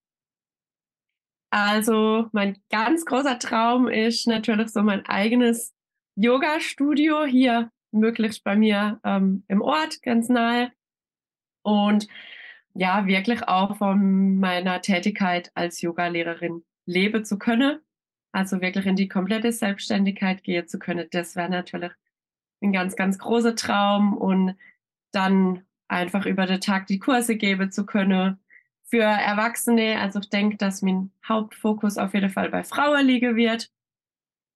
Also, 1.49 2.27
mein 2.33 2.57
ganz 2.69 3.05
großer 3.05 3.39
Traum 3.39 3.87
ist 3.87 4.27
natürlich 4.27 4.69
so 4.69 4.81
mein 4.81 5.05
eigenes 5.05 5.73
Yoga-Studio 6.15 7.23
hier, 7.23 7.71
möglichst 7.91 8.43
bei 8.43 8.57
mir 8.57 8.99
ähm, 9.05 9.45
im 9.47 9.61
Ort, 9.61 10.01
ganz 10.01 10.27
nahe. 10.27 10.73
Und 11.67 12.07
ja, 12.75 13.07
wirklich 13.07 13.47
auch 13.47 13.77
von 13.77 14.39
meiner 14.39 14.81
Tätigkeit 14.81 15.51
als 15.53 15.81
Yogalehrerin 15.81 16.63
leben 16.85 17.25
zu 17.25 17.37
können. 17.37 17.79
also 18.31 18.61
wirklich 18.61 18.85
in 18.85 18.95
die 18.95 19.07
komplette 19.09 19.51
Selbstständigkeit 19.51 20.43
gehen 20.43 20.67
zu 20.67 20.79
können, 20.79 21.07
das 21.11 21.35
wäre 21.35 21.49
natürlich 21.49 21.91
ein 22.61 22.71
ganz, 22.73 22.95
ganz 22.95 23.17
großer 23.19 23.55
Traum 23.55 24.15
und 24.17 24.55
dann 25.11 25.63
einfach 25.87 26.25
über 26.25 26.45
den 26.45 26.61
Tag 26.61 26.87
die 26.87 26.99
Kurse 26.99 27.35
geben 27.37 27.71
zu 27.71 27.85
können 27.85 28.39
für 28.85 29.03
Erwachsene. 29.03 29.99
Also 29.99 30.19
ich 30.19 30.29
denke, 30.29 30.57
dass 30.57 30.81
mein 30.81 31.11
Hauptfokus 31.27 31.97
auf 31.97 32.13
jeden 32.13 32.29
Fall 32.29 32.49
bei 32.49 32.63
Frauen 32.63 33.05
liegen 33.05 33.35
wird. 33.35 33.71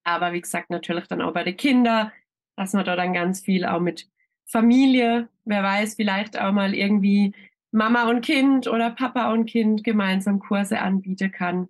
Aber 0.04 0.34
wie 0.34 0.41
gesagt, 0.41 0.69
natürlich 0.69 1.08
dann 1.08 1.21
auch 1.21 1.34
bei 1.34 1.43
den 1.43 1.58
Kindern, 1.58 2.12
dass 2.56 2.74
man 2.74 2.86
da 2.86 2.95
dann 2.95 3.13
ganz 3.13 3.41
viel 3.41 3.65
auch 3.65 3.80
mit 3.82 4.08
Familie, 4.51 5.29
wer 5.45 5.63
weiß, 5.63 5.95
vielleicht 5.95 6.39
auch 6.39 6.51
mal 6.51 6.73
irgendwie 6.73 7.33
Mama 7.71 8.09
und 8.09 8.21
Kind 8.21 8.67
oder 8.67 8.91
Papa 8.91 9.31
und 9.31 9.45
Kind 9.45 9.83
gemeinsam 9.83 10.39
Kurse 10.39 10.79
anbieten 10.81 11.31
kann. 11.31 11.69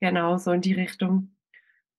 Genau, 0.00 0.36
so 0.36 0.52
in 0.52 0.60
die 0.60 0.74
Richtung. 0.74 1.34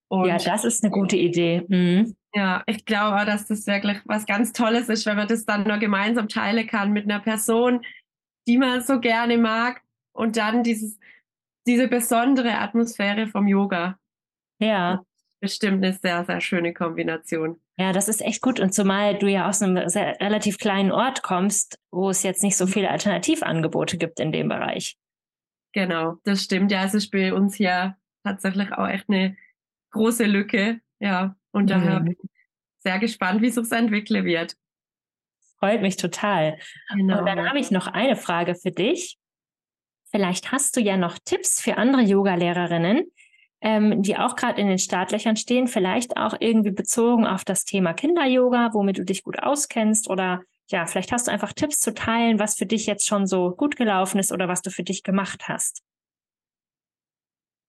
Und 0.08 0.28
ja, 0.28 0.38
das 0.38 0.64
ist 0.64 0.84
eine 0.84 0.92
gute 0.92 1.18
Idee. 1.18 1.66
Mhm. 1.68 2.16
Ja, 2.36 2.64
ich 2.68 2.86
glaube 2.86 3.20
auch, 3.20 3.26
dass 3.26 3.48
das 3.48 3.66
wirklich 3.66 3.98
was 4.06 4.26
ganz 4.26 4.52
Tolles 4.52 4.90
ist, 4.90 5.06
wenn 5.06 5.16
man 5.16 5.28
das 5.28 5.46
dann 5.46 5.64
nur 5.64 5.78
gemeinsam 5.78 6.28
teilen 6.28 6.68
kann 6.68 6.92
mit 6.92 7.06
einer 7.06 7.20
Person, 7.20 7.82
die 8.48 8.58
man 8.58 8.82
so 8.82 9.00
gerne 9.00 9.38
mag 9.38 9.82
und 10.14 10.38
dann 10.38 10.62
dieses, 10.62 11.00
diese 11.66 11.88
besondere 11.88 12.60
Atmosphäre 12.60 13.28
vom 13.28 13.48
Yoga. 13.48 13.98
Ja. 14.60 15.04
Bestimmt 15.42 15.84
eine 15.84 15.94
sehr, 15.94 16.26
sehr 16.26 16.42
schöne 16.42 16.74
Kombination. 16.74 17.60
Ja, 17.78 17.92
das 17.92 18.08
ist 18.08 18.22
echt 18.22 18.42
gut. 18.42 18.60
Und 18.60 18.74
zumal 18.74 19.18
du 19.18 19.28
ja 19.28 19.50
aus 19.50 19.62
einem 19.62 19.78
relativ 19.78 20.58
kleinen 20.58 20.92
Ort 20.92 21.24
kommst, 21.24 21.78
wo 21.92 22.10
es 22.10 22.24
jetzt 22.24 22.42
nicht 22.42 22.58
so 22.58 22.68
viele 22.68 22.90
Alternativangebote 22.90 23.98
gibt 23.98 24.20
in 24.20 24.32
dem 24.32 24.48
Bereich. 24.48 24.98
Genau, 25.74 26.18
das 26.24 26.44
stimmt. 26.44 26.72
Ja, 26.72 26.86
es 26.86 26.94
ist 26.94 27.12
bei 27.12 27.34
uns 27.34 27.56
hier 27.56 27.98
tatsächlich 28.24 28.72
auch 28.72 28.88
echt 28.88 29.10
eine 29.10 29.36
große 29.92 30.26
Lücke. 30.26 30.80
Ja, 31.00 31.36
und 31.52 31.70
daher 31.70 32.00
mhm. 32.00 32.06
bin 32.06 32.16
ich 32.24 32.30
sehr 32.80 33.00
gespannt, 33.00 33.42
wie 33.42 33.48
es 33.48 33.56
sich 33.56 33.72
entwickeln 33.72 34.24
wird. 34.24 34.56
Freut 35.60 35.82
mich 35.82 35.98
total. 35.98 36.58
Genau. 36.94 37.20
Und 37.20 37.26
dann 37.26 37.48
habe 37.48 37.60
ich 37.60 37.72
noch 37.72 37.88
eine 37.88 38.16
Frage 38.16 38.56
für 38.56 38.72
dich. 38.72 39.18
Vielleicht 40.12 40.52
hast 40.52 40.78
du 40.78 40.82
ja 40.82 40.96
noch 40.96 41.18
Tipps 41.26 41.60
für 41.60 41.78
andere 41.78 42.04
Yoga-Lehrerinnen, 42.04 43.12
ähm, 43.66 44.04
die 44.04 44.16
auch 44.16 44.36
gerade 44.36 44.62
in 44.62 44.68
den 44.68 44.78
Startlöchern 44.78 45.36
stehen, 45.38 45.68
vielleicht 45.68 46.18
auch 46.18 46.36
irgendwie 46.40 46.70
bezogen 46.70 47.26
auf 47.26 47.44
das 47.44 47.66
Thema 47.66 47.96
Kinder-Yoga, 47.96 48.70
womit 48.74 49.00
du 49.00 49.04
dich 49.04 49.24
gut 49.24 49.42
auskennst 49.42 50.08
oder 50.08 50.44
ja, 50.70 50.86
vielleicht 50.86 51.12
hast 51.12 51.28
du 51.28 51.32
einfach 51.32 51.52
Tipps 51.52 51.80
zu 51.80 51.92
teilen, 51.96 52.38
was 52.38 52.56
für 52.58 52.68
dich 52.68 52.86
jetzt 52.86 53.08
schon 53.08 53.26
so 53.26 53.56
gut 53.56 53.76
gelaufen 53.76 54.20
ist 54.20 54.32
oder 54.32 54.48
was 54.48 54.62
du 54.62 54.70
für 54.70 54.84
dich 54.84 55.02
gemacht 55.02 55.48
hast. 55.48 55.82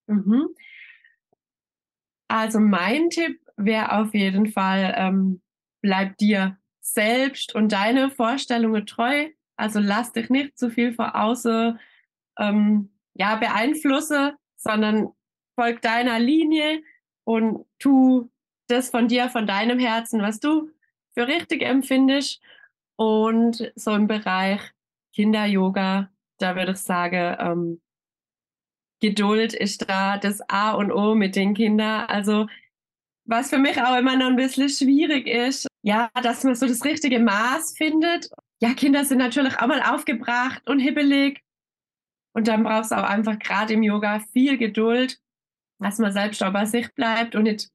Mhm. 0.05 0.49
Also 2.27 2.59
mein 2.59 3.09
Tipp 3.09 3.39
wäre 3.55 3.93
auf 3.93 4.13
jeden 4.13 4.51
Fall, 4.51 4.93
ähm, 4.97 5.41
bleib 5.81 6.15
dir 6.17 6.59
selbst 6.79 7.55
und 7.55 7.71
deine 7.71 8.11
Vorstellungen 8.11 8.85
treu. 8.85 9.29
Also 9.55 9.79
lass 9.79 10.11
dich 10.11 10.29
nicht 10.29 10.59
zu 10.59 10.69
viel 10.69 10.93
vor 10.93 11.15
außen 11.15 11.79
ähm, 12.37 12.91
ja, 13.15 13.35
beeinflusse, 13.37 14.35
sondern 14.57 15.09
folg 15.57 15.81
deiner 15.81 16.19
Linie 16.19 16.83
und 17.25 17.65
tu 17.79 18.29
das 18.67 18.89
von 18.89 19.07
dir, 19.07 19.29
von 19.29 19.47
deinem 19.47 19.79
Herzen, 19.79 20.21
was 20.21 20.39
du 20.39 20.69
für 21.13 21.27
richtig 21.27 21.63
empfindest. 21.63 22.41
Und 22.95 23.71
so 23.75 23.91
im 23.93 24.07
Bereich 24.07 24.61
Kinder-Yoga, 25.13 26.09
da 26.39 26.55
würde 26.55 26.71
ich 26.71 26.77
sagen, 26.77 27.35
ähm, 27.39 27.81
Geduld 28.99 29.53
ist 29.53 29.89
da 29.89 30.17
das 30.17 30.41
A 30.49 30.71
und 30.71 30.91
O 30.91 31.15
mit 31.15 31.35
den 31.35 31.53
Kindern. 31.53 32.05
Also 32.07 32.47
was 33.25 33.49
für 33.49 33.57
mich 33.57 33.79
auch 33.81 33.97
immer 33.97 34.15
noch 34.15 34.27
ein 34.27 34.35
bisschen 34.35 34.69
schwierig 34.69 35.27
ist, 35.27 35.67
ja, 35.83 36.09
dass 36.23 36.43
man 36.43 36.55
so 36.55 36.67
das 36.67 36.83
richtige 36.85 37.19
Maß 37.19 37.77
findet. 37.77 38.29
Ja, 38.59 38.73
Kinder 38.73 39.05
sind 39.05 39.19
natürlich 39.19 39.59
auch 39.59 39.67
mal 39.67 39.81
aufgebracht 39.81 40.67
und 40.67 40.79
hibbelig. 40.79 41.41
Und 42.33 42.47
dann 42.47 42.63
brauchst 42.63 42.91
du 42.91 42.95
auch 42.95 43.03
einfach 43.03 43.37
gerade 43.37 43.73
im 43.73 43.83
Yoga 43.83 44.19
viel 44.31 44.57
Geduld, 44.57 45.19
dass 45.79 45.99
man 45.99 46.11
selbst 46.11 46.43
auch 46.43 46.53
bei 46.53 46.65
sich 46.65 46.93
bleibt 46.93 47.35
und 47.35 47.43
nicht 47.43 47.69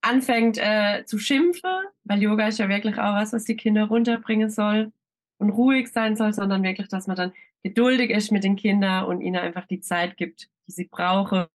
anfängt 0.00 0.58
äh, 0.58 1.04
zu 1.04 1.18
schimpfen, 1.18 1.70
weil 2.04 2.22
Yoga 2.22 2.48
ist 2.48 2.58
ja 2.58 2.68
wirklich 2.68 2.98
auch 2.98 3.14
was, 3.14 3.32
was 3.32 3.44
die 3.44 3.56
Kinder 3.56 3.84
runterbringen 3.84 4.50
soll 4.50 4.92
und 5.38 5.50
ruhig 5.50 5.88
sein 5.88 6.16
soll, 6.16 6.32
sondern 6.32 6.62
wirklich, 6.62 6.88
dass 6.88 7.06
man 7.06 7.16
dann 7.16 7.32
geduldig 7.62 8.10
ist 8.10 8.30
mit 8.30 8.44
den 8.44 8.56
Kindern 8.56 9.06
und 9.06 9.20
ihnen 9.20 9.36
einfach 9.36 9.66
die 9.66 9.80
Zeit 9.80 10.16
gibt, 10.16 10.48
die 10.66 10.72
sie 10.72 10.84
brauchen 10.84 11.46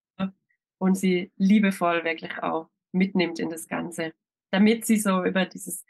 und 0.78 0.96
sie 0.96 1.32
liebevoll 1.36 2.04
wirklich 2.04 2.42
auch 2.42 2.68
mitnimmt 2.92 3.38
in 3.38 3.50
das 3.50 3.68
Ganze, 3.68 4.12
damit 4.50 4.84
sie 4.86 4.98
so 4.98 5.24
über 5.24 5.46
dieses 5.46 5.84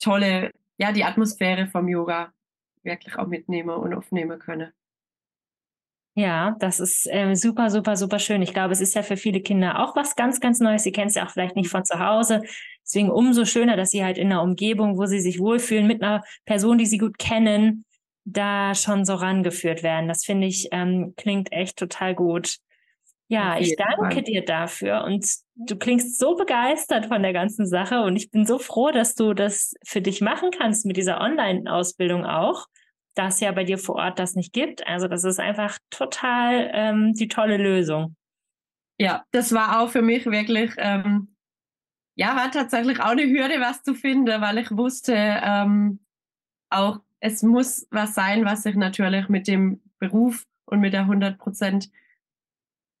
tolle, 0.00 0.52
ja, 0.78 0.92
die 0.92 1.04
Atmosphäre 1.04 1.66
vom 1.66 1.88
Yoga 1.88 2.32
wirklich 2.82 3.16
auch 3.16 3.28
mitnehmen 3.28 3.70
und 3.70 3.94
aufnehmen 3.94 4.38
können. 4.38 4.72
Ja, 6.14 6.56
das 6.58 6.78
ist 6.78 7.06
äh, 7.10 7.34
super, 7.34 7.70
super, 7.70 7.96
super 7.96 8.18
schön. 8.18 8.42
Ich 8.42 8.52
glaube, 8.52 8.72
es 8.72 8.82
ist 8.82 8.94
ja 8.94 9.02
für 9.02 9.16
viele 9.16 9.40
Kinder 9.40 9.82
auch 9.82 9.96
was 9.96 10.14
ganz, 10.14 10.40
ganz 10.40 10.60
Neues. 10.60 10.82
Sie 10.82 10.92
kennen 10.92 11.08
es 11.08 11.14
ja 11.14 11.24
auch 11.26 11.30
vielleicht 11.30 11.56
nicht 11.56 11.70
von 11.70 11.84
zu 11.86 11.98
Hause. 11.98 12.42
Deswegen 12.84 13.10
umso 13.10 13.46
schöner, 13.46 13.76
dass 13.76 13.90
sie 13.90 14.04
halt 14.04 14.18
in 14.18 14.30
einer 14.30 14.42
Umgebung, 14.42 14.98
wo 14.98 15.06
sie 15.06 15.20
sich 15.20 15.38
wohlfühlen, 15.38 15.86
mit 15.86 16.02
einer 16.02 16.22
Person, 16.44 16.76
die 16.76 16.84
sie 16.84 16.98
gut 16.98 17.18
kennen, 17.18 17.86
da 18.24 18.74
schon 18.74 19.06
so 19.06 19.14
rangeführt 19.14 19.82
werden. 19.82 20.08
Das 20.08 20.24
finde 20.24 20.46
ich, 20.48 20.68
ähm, 20.70 21.14
klingt 21.16 21.50
echt 21.50 21.78
total 21.78 22.14
gut. 22.14 22.58
Ja, 23.28 23.58
ich 23.58 23.76
danke 23.76 24.16
Fall. 24.16 24.22
dir 24.22 24.44
dafür 24.44 25.04
und 25.04 25.26
du 25.54 25.76
klingst 25.76 26.18
so 26.18 26.36
begeistert 26.36 27.06
von 27.06 27.22
der 27.22 27.32
ganzen 27.32 27.66
Sache 27.66 28.02
und 28.02 28.16
ich 28.16 28.30
bin 28.30 28.44
so 28.44 28.58
froh, 28.58 28.90
dass 28.90 29.14
du 29.14 29.32
das 29.32 29.72
für 29.86 30.02
dich 30.02 30.20
machen 30.20 30.50
kannst 30.50 30.84
mit 30.84 30.98
dieser 30.98 31.22
Online-Ausbildung 31.22 32.26
auch 32.26 32.66
da 33.14 33.28
es 33.28 33.40
ja 33.40 33.52
bei 33.52 33.64
dir 33.64 33.78
vor 33.78 33.96
Ort 33.96 34.18
das 34.18 34.34
nicht 34.34 34.52
gibt. 34.52 34.86
Also 34.86 35.08
das 35.08 35.24
ist 35.24 35.40
einfach 35.40 35.78
total 35.90 36.70
ähm, 36.72 37.12
die 37.14 37.28
tolle 37.28 37.56
Lösung. 37.56 38.16
Ja, 38.98 39.24
das 39.32 39.52
war 39.52 39.80
auch 39.80 39.90
für 39.90 40.02
mich 40.02 40.26
wirklich, 40.26 40.72
ähm, 40.78 41.34
ja, 42.14 42.36
war 42.36 42.50
tatsächlich 42.50 43.00
auch 43.00 43.10
eine 43.10 43.24
Hürde, 43.24 43.60
was 43.60 43.82
zu 43.82 43.94
finden, 43.94 44.40
weil 44.40 44.58
ich 44.58 44.70
wusste, 44.70 45.14
ähm, 45.16 46.00
auch 46.70 47.00
es 47.20 47.42
muss 47.42 47.86
was 47.90 48.14
sein, 48.14 48.44
was 48.44 48.62
sich 48.62 48.74
natürlich 48.74 49.28
mit 49.28 49.46
dem 49.46 49.80
Beruf 49.98 50.44
und 50.66 50.80
mit 50.80 50.92
der 50.92 51.02
100 51.02 51.38
Prozent, 51.38 51.90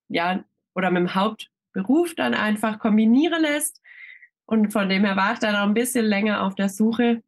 ja, 0.08 0.44
oder 0.74 0.90
mit 0.90 1.00
dem 1.00 1.14
Hauptberuf 1.14 2.14
dann 2.14 2.34
einfach 2.34 2.78
kombinieren 2.78 3.42
lässt. 3.42 3.80
Und 4.46 4.72
von 4.72 4.88
dem 4.88 5.04
her 5.04 5.16
war 5.16 5.32
ich 5.34 5.38
dann 5.38 5.56
auch 5.56 5.66
ein 5.66 5.74
bisschen 5.74 6.04
länger 6.04 6.42
auf 6.42 6.54
der 6.54 6.68
Suche 6.68 7.22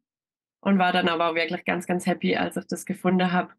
und 0.65 0.79
war 0.79 0.91
dann 0.91 1.07
aber 1.07 1.29
auch 1.29 1.35
wirklich 1.35 1.63
ganz, 1.63 1.85
ganz 1.85 2.07
happy, 2.07 2.35
als 2.35 2.57
ich 2.57 2.65
das 2.65 2.85
gefunden 2.85 3.31
habe, 3.31 3.53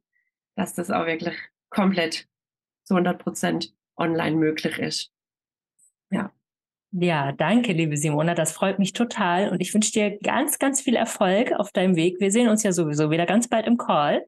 dass 0.57 0.75
das 0.75 0.91
auch 0.91 1.07
wirklich 1.07 1.37
komplett 1.71 2.27
zu 2.83 2.95
100 2.95 3.19
Prozent 3.19 3.73
online 3.97 4.37
möglich 4.37 4.79
ist. 4.79 5.13
Ja. 6.11 6.33
Ja, 6.91 7.33
danke, 7.33 7.73
liebe 7.73 7.97
Simona. 7.97 8.35
Das 8.35 8.53
freut 8.53 8.79
mich 8.81 8.93
total. 8.93 9.51
Und 9.51 9.61
ich 9.61 9.73
wünsche 9.73 9.93
dir 9.93 10.19
ganz, 10.19 10.59
ganz 10.59 10.81
viel 10.81 10.97
Erfolg 10.97 11.53
auf 11.53 11.71
deinem 11.71 11.95
Weg. 11.95 12.19
Wir 12.19 12.33
sehen 12.33 12.49
uns 12.49 12.65
ja 12.65 12.73
sowieso 12.73 13.11
wieder 13.11 13.27
ganz 13.27 13.49
bald 13.49 13.67
im 13.67 13.77
Call. 13.77 14.25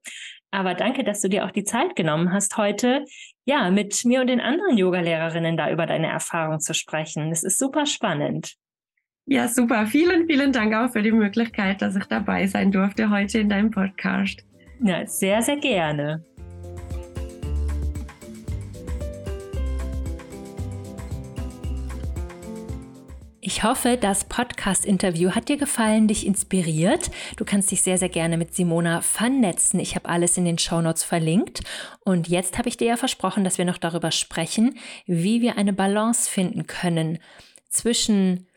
Aber 0.50 0.74
danke, 0.74 1.02
dass 1.02 1.20
du 1.20 1.28
dir 1.28 1.46
auch 1.46 1.50
die 1.50 1.64
Zeit 1.64 1.96
genommen 1.96 2.32
hast, 2.32 2.56
heute 2.56 3.04
ja 3.44 3.70
mit 3.70 4.04
mir 4.04 4.20
und 4.20 4.28
den 4.28 4.40
anderen 4.40 4.76
Yogalehrerinnen 4.76 5.56
da 5.56 5.70
über 5.70 5.86
deine 5.86 6.08
Erfahrung 6.08 6.60
zu 6.60 6.74
sprechen. 6.74 7.32
Es 7.32 7.42
ist 7.42 7.58
super 7.58 7.86
spannend. 7.86 8.54
Ja, 9.30 9.46
super. 9.46 9.86
Vielen, 9.86 10.26
vielen 10.26 10.52
Dank 10.52 10.74
auch 10.74 10.90
für 10.90 11.02
die 11.02 11.12
Möglichkeit, 11.12 11.82
dass 11.82 11.94
ich 11.94 12.04
dabei 12.04 12.46
sein 12.46 12.72
durfte 12.72 13.10
heute 13.10 13.40
in 13.40 13.50
deinem 13.50 13.70
Podcast. 13.70 14.42
Ja, 14.80 15.06
sehr, 15.06 15.42
sehr 15.42 15.58
gerne. 15.58 16.24
Ich 23.42 23.64
hoffe, 23.64 23.98
das 24.00 24.24
Podcast-Interview 24.24 25.32
hat 25.32 25.50
dir 25.50 25.58
gefallen, 25.58 26.08
dich 26.08 26.26
inspiriert. 26.26 27.10
Du 27.36 27.44
kannst 27.44 27.70
dich 27.70 27.82
sehr, 27.82 27.98
sehr 27.98 28.08
gerne 28.08 28.38
mit 28.38 28.54
Simona 28.54 29.02
vernetzen. 29.02 29.78
Ich 29.78 29.94
habe 29.94 30.08
alles 30.08 30.38
in 30.38 30.46
den 30.46 30.56
Shownotes 30.56 31.04
verlinkt. 31.04 31.60
Und 32.00 32.28
jetzt 32.28 32.56
habe 32.56 32.70
ich 32.70 32.78
dir 32.78 32.88
ja 32.88 32.96
versprochen, 32.96 33.44
dass 33.44 33.58
wir 33.58 33.66
noch 33.66 33.78
darüber 33.78 34.10
sprechen, 34.10 34.78
wie 35.04 35.42
wir 35.42 35.58
eine 35.58 35.74
Balance 35.74 36.30
finden 36.30 36.66
können 36.66 37.18
zwischen 37.68 38.47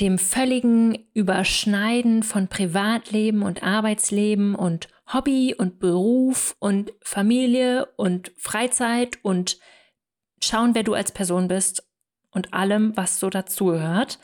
dem 0.00 0.18
völligen 0.18 1.06
Überschneiden 1.12 2.22
von 2.22 2.48
Privatleben 2.48 3.42
und 3.42 3.62
Arbeitsleben 3.62 4.54
und 4.54 4.88
Hobby 5.12 5.54
und 5.56 5.78
Beruf 5.78 6.56
und 6.58 6.92
Familie 7.02 7.86
und 7.96 8.32
Freizeit 8.36 9.18
und 9.22 9.58
schauen, 10.42 10.74
wer 10.74 10.84
du 10.84 10.94
als 10.94 11.12
Person 11.12 11.48
bist 11.48 11.84
und 12.30 12.54
allem, 12.54 12.96
was 12.96 13.20
so 13.20 13.28
dazugehört. 13.28 14.18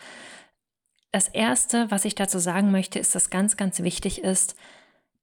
Das 1.12 1.28
Erste, 1.28 1.90
was 1.90 2.04
ich 2.04 2.14
dazu 2.14 2.38
sagen 2.38 2.70
möchte, 2.70 2.98
ist, 2.98 3.14
dass 3.14 3.30
ganz, 3.30 3.56
ganz 3.56 3.80
wichtig 3.80 4.22
ist, 4.22 4.56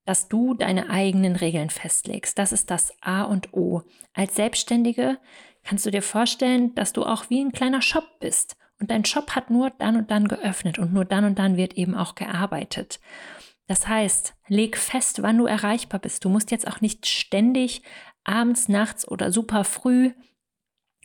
dass 0.06 0.28
du 0.28 0.54
deine 0.54 0.90
eigenen 0.90 1.36
Regeln 1.36 1.70
festlegst. 1.70 2.38
Das 2.38 2.52
ist 2.52 2.70
das 2.70 2.94
A 3.02 3.24
und 3.24 3.54
O. 3.54 3.84
Als 4.14 4.36
Selbstständige 4.36 5.18
kannst 5.64 5.86
du 5.86 5.92
dir 5.92 6.02
vorstellen, 6.02 6.76
dass 6.76 6.94
du 6.94 7.04
auch 7.04 7.30
wie 7.30 7.42
ein 7.42 7.54
kleiner 7.54 7.82
Shop 7.82 8.20
bist. 8.20 8.58
Und 8.80 8.92
dein 8.92 9.06
Shop 9.06 9.32
hat 9.32 9.50
nur 9.50 9.70
dann 9.72 9.96
und 9.96 10.12
dann 10.12 10.28
geöffnet 10.28 10.80
und 10.80 10.94
nur 10.94 11.06
dann 11.06 11.26
und 11.26 11.40
dann 11.40 11.58
wird 11.58 11.74
eben 11.76 11.96
auch 11.96 12.16
gearbeitet. 12.16 13.00
Das 13.68 13.88
heißt, 13.88 14.36
leg 14.48 14.78
fest, 14.78 15.22
wann 15.22 15.38
du 15.38 15.46
erreichbar 15.46 16.00
bist. 16.00 16.26
Du 16.26 16.30
musst 16.30 16.52
jetzt 16.52 16.68
auch 16.68 16.82
nicht 16.82 17.06
ständig 17.06 17.82
abends, 18.24 18.68
nachts 18.68 19.08
oder 19.08 19.32
super 19.32 19.64
früh 19.64 20.12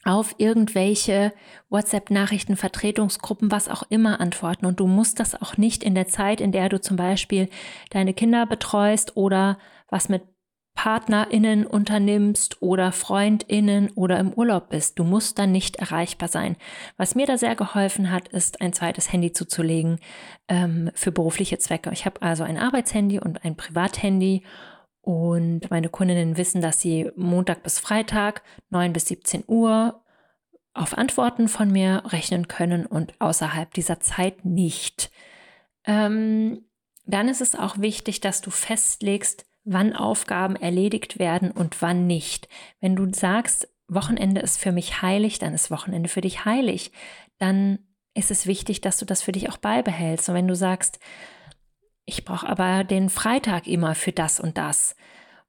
auf 0.04 0.34
irgendwelche 0.38 1.32
WhatsApp-Nachrichten, 1.68 2.56
Vertretungsgruppen, 2.56 3.50
was 3.50 3.68
auch 3.68 3.82
immer 3.90 4.20
antworten. 4.20 4.66
Und 4.66 4.80
du 4.80 4.86
musst 4.86 5.20
das 5.20 5.40
auch 5.40 5.56
nicht 5.56 5.82
in 5.82 5.94
der 5.94 6.06
Zeit, 6.06 6.40
in 6.40 6.52
der 6.52 6.68
du 6.68 6.80
zum 6.80 6.96
Beispiel 6.96 7.48
deine 7.90 8.14
Kinder 8.14 8.46
betreust 8.46 9.16
oder 9.16 9.58
was 9.88 10.08
mit 10.08 10.22
PartnerInnen 10.78 11.66
unternimmst 11.66 12.62
oder 12.62 12.92
FreundInnen 12.92 13.90
oder 13.96 14.16
im 14.20 14.32
Urlaub 14.32 14.68
bist. 14.68 14.96
Du 14.96 15.02
musst 15.02 15.36
dann 15.40 15.50
nicht 15.50 15.74
erreichbar 15.74 16.28
sein. 16.28 16.54
Was 16.96 17.16
mir 17.16 17.26
da 17.26 17.36
sehr 17.36 17.56
geholfen 17.56 18.12
hat, 18.12 18.28
ist 18.28 18.60
ein 18.60 18.72
zweites 18.72 19.12
Handy 19.12 19.32
zuzulegen 19.32 19.98
ähm, 20.46 20.92
für 20.94 21.10
berufliche 21.10 21.58
Zwecke. 21.58 21.90
Ich 21.92 22.06
habe 22.06 22.22
also 22.22 22.44
ein 22.44 22.58
Arbeitshandy 22.58 23.18
und 23.18 23.44
ein 23.44 23.56
Privathandy 23.56 24.44
und 25.00 25.68
meine 25.68 25.88
Kundinnen 25.88 26.36
wissen, 26.36 26.62
dass 26.62 26.80
sie 26.80 27.10
Montag 27.16 27.64
bis 27.64 27.80
Freitag 27.80 28.44
9 28.70 28.92
bis 28.92 29.06
17 29.06 29.42
Uhr 29.48 30.04
auf 30.74 30.96
Antworten 30.96 31.48
von 31.48 31.72
mir 31.72 32.04
rechnen 32.06 32.46
können 32.46 32.86
und 32.86 33.20
außerhalb 33.20 33.74
dieser 33.74 33.98
Zeit 33.98 34.44
nicht. 34.44 35.10
Ähm, 35.86 36.66
dann 37.04 37.28
ist 37.28 37.40
es 37.40 37.56
auch 37.56 37.78
wichtig, 37.78 38.20
dass 38.20 38.42
du 38.42 38.52
festlegst, 38.52 39.44
wann 39.64 39.94
Aufgaben 39.94 40.56
erledigt 40.56 41.18
werden 41.18 41.50
und 41.50 41.80
wann 41.82 42.06
nicht. 42.06 42.48
Wenn 42.80 42.96
du 42.96 43.12
sagst, 43.12 43.68
Wochenende 43.88 44.40
ist 44.40 44.58
für 44.58 44.72
mich 44.72 45.02
heilig, 45.02 45.38
dann 45.38 45.54
ist 45.54 45.70
Wochenende 45.70 46.08
für 46.08 46.20
dich 46.20 46.44
heilig. 46.44 46.92
Dann 47.38 47.78
ist 48.14 48.30
es 48.30 48.46
wichtig, 48.46 48.80
dass 48.80 48.98
du 48.98 49.04
das 49.04 49.22
für 49.22 49.32
dich 49.32 49.48
auch 49.50 49.56
beibehältst. 49.56 50.28
Und 50.28 50.34
wenn 50.34 50.48
du 50.48 50.56
sagst, 50.56 50.98
ich 52.04 52.24
brauche 52.24 52.48
aber 52.48 52.84
den 52.84 53.10
Freitag 53.10 53.66
immer 53.66 53.94
für 53.94 54.12
das 54.12 54.40
und 54.40 54.58
das. 54.58 54.96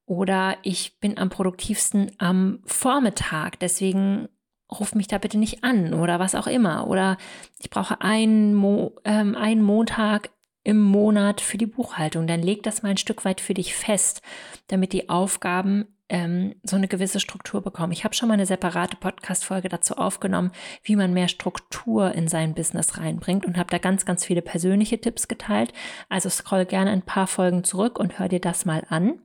Oder 0.05 0.57
ich 0.63 0.99
bin 0.99 1.17
am 1.17 1.29
produktivsten 1.29 2.11
am 2.17 2.61
Vormittag, 2.65 3.59
deswegen 3.59 4.27
ruf 4.71 4.93
mich 4.95 5.07
da 5.07 5.17
bitte 5.17 5.37
nicht 5.37 5.63
an 5.63 5.93
oder 5.93 6.19
was 6.19 6.35
auch 6.35 6.47
immer. 6.47 6.87
Oder 6.87 7.17
ich 7.59 7.69
brauche 7.69 8.01
einen, 8.01 8.53
Mo 8.55 8.95
ähm, 9.03 9.35
einen 9.35 9.61
Montag 9.61 10.29
im 10.63 10.79
Monat 10.81 11.41
für 11.41 11.57
die 11.57 11.65
Buchhaltung. 11.65 12.27
Dann 12.27 12.41
leg 12.41 12.63
das 12.63 12.83
mal 12.83 12.89
ein 12.89 12.97
Stück 12.97 13.25
weit 13.25 13.41
für 13.41 13.53
dich 13.53 13.75
fest, 13.75 14.21
damit 14.67 14.93
die 14.93 15.09
Aufgaben 15.09 15.87
ähm, 16.09 16.55
so 16.63 16.75
eine 16.75 16.87
gewisse 16.87 17.19
Struktur 17.19 17.61
bekommen. 17.61 17.93
Ich 17.93 18.03
habe 18.03 18.15
schon 18.15 18.27
mal 18.27 18.33
eine 18.33 18.45
separate 18.45 18.97
Podcast-Folge 18.97 19.69
dazu 19.69 19.95
aufgenommen, 19.95 20.51
wie 20.83 20.95
man 20.95 21.13
mehr 21.13 21.27
Struktur 21.27 22.13
in 22.13 22.27
sein 22.27 22.55
Business 22.55 22.97
reinbringt 22.97 23.45
und 23.45 23.57
habe 23.57 23.69
da 23.69 23.77
ganz, 23.77 24.05
ganz 24.05 24.25
viele 24.25 24.41
persönliche 24.41 24.99
Tipps 24.99 25.27
geteilt. 25.27 25.71
Also 26.09 26.29
scroll 26.29 26.65
gerne 26.65 26.91
ein 26.91 27.03
paar 27.03 27.27
Folgen 27.27 27.63
zurück 27.63 27.99
und 27.99 28.17
hör 28.19 28.27
dir 28.27 28.41
das 28.41 28.65
mal 28.65 28.83
an. 28.89 29.21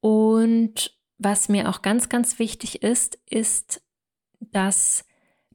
Und 0.00 0.98
was 1.18 1.48
mir 1.48 1.68
auch 1.68 1.82
ganz, 1.82 2.08
ganz 2.08 2.38
wichtig 2.38 2.82
ist, 2.82 3.18
ist, 3.26 3.82
dass 4.40 5.04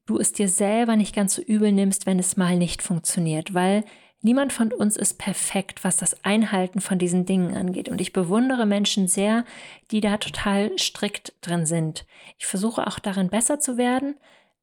du 0.06 0.20
es 0.20 0.32
dir 0.32 0.48
selber 0.48 0.96
nicht 0.96 1.16
ganz 1.16 1.36
so 1.36 1.42
übel 1.42 1.72
nimmst, 1.72 2.06
wenn 2.06 2.20
es 2.20 2.38
mal 2.38 2.56
nicht 2.58 2.82
funktioniert, 2.82 3.54
weil 3.54 3.84
Niemand 4.26 4.52
von 4.52 4.74
uns 4.74 4.98
ist 4.98 5.20
perfekt, 5.20 5.84
was 5.84 5.98
das 5.98 6.24
Einhalten 6.26 6.82
von 6.82 6.98
diesen 6.98 7.28
Dingen 7.28 7.56
angeht. 7.56 7.90
Und 7.90 8.02
ich 8.02 8.12
bewundere 8.12 8.66
Menschen 8.66 9.08
sehr, 9.08 9.46
die 9.92 10.02
da 10.02 10.18
total 10.18 10.72
strikt 10.80 11.34
drin 11.42 11.68
sind. 11.68 12.08
Ich 12.40 12.48
versuche 12.48 12.88
auch 12.88 12.98
darin 12.98 13.30
besser 13.30 13.60
zu 13.60 13.78
werden, 13.78 14.18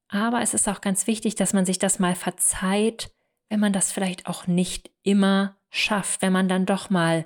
aber 0.09 0.41
es 0.41 0.53
ist 0.53 0.69
auch 0.69 0.81
ganz 0.81 1.07
wichtig, 1.07 1.37
dass 1.37 1.53
man 1.53 1.65
sich 1.65 1.79
das 1.79 2.01
mal 2.01 2.17
verzeiht, 2.17 3.13
wenn 3.51 3.61
man 3.61 3.73
das 3.73 3.93
vielleicht 3.93 4.27
auch 4.27 4.49
nicht 4.49 4.91
immer 5.05 5.55
schafft, 5.71 6.23
wenn 6.23 6.33
man 6.33 6.49
dann 6.49 6.67
doch 6.67 6.91
mal 6.91 7.25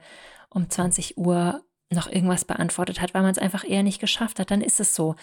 um 0.50 0.68
20 0.68 1.16
Uhr 1.16 1.64
noch 1.88 2.06
irgendwas 2.06 2.44
beantwortet 2.44 3.00
hat, 3.00 3.14
weil 3.14 3.22
man 3.22 3.30
es 3.30 3.38
einfach 3.38 3.64
eher 3.64 3.82
nicht 3.82 3.98
geschafft 3.98 4.40
hat, 4.40 4.50
dann 4.50 4.60
ist 4.60 4.78
es 4.78 4.94
so. 4.94 5.16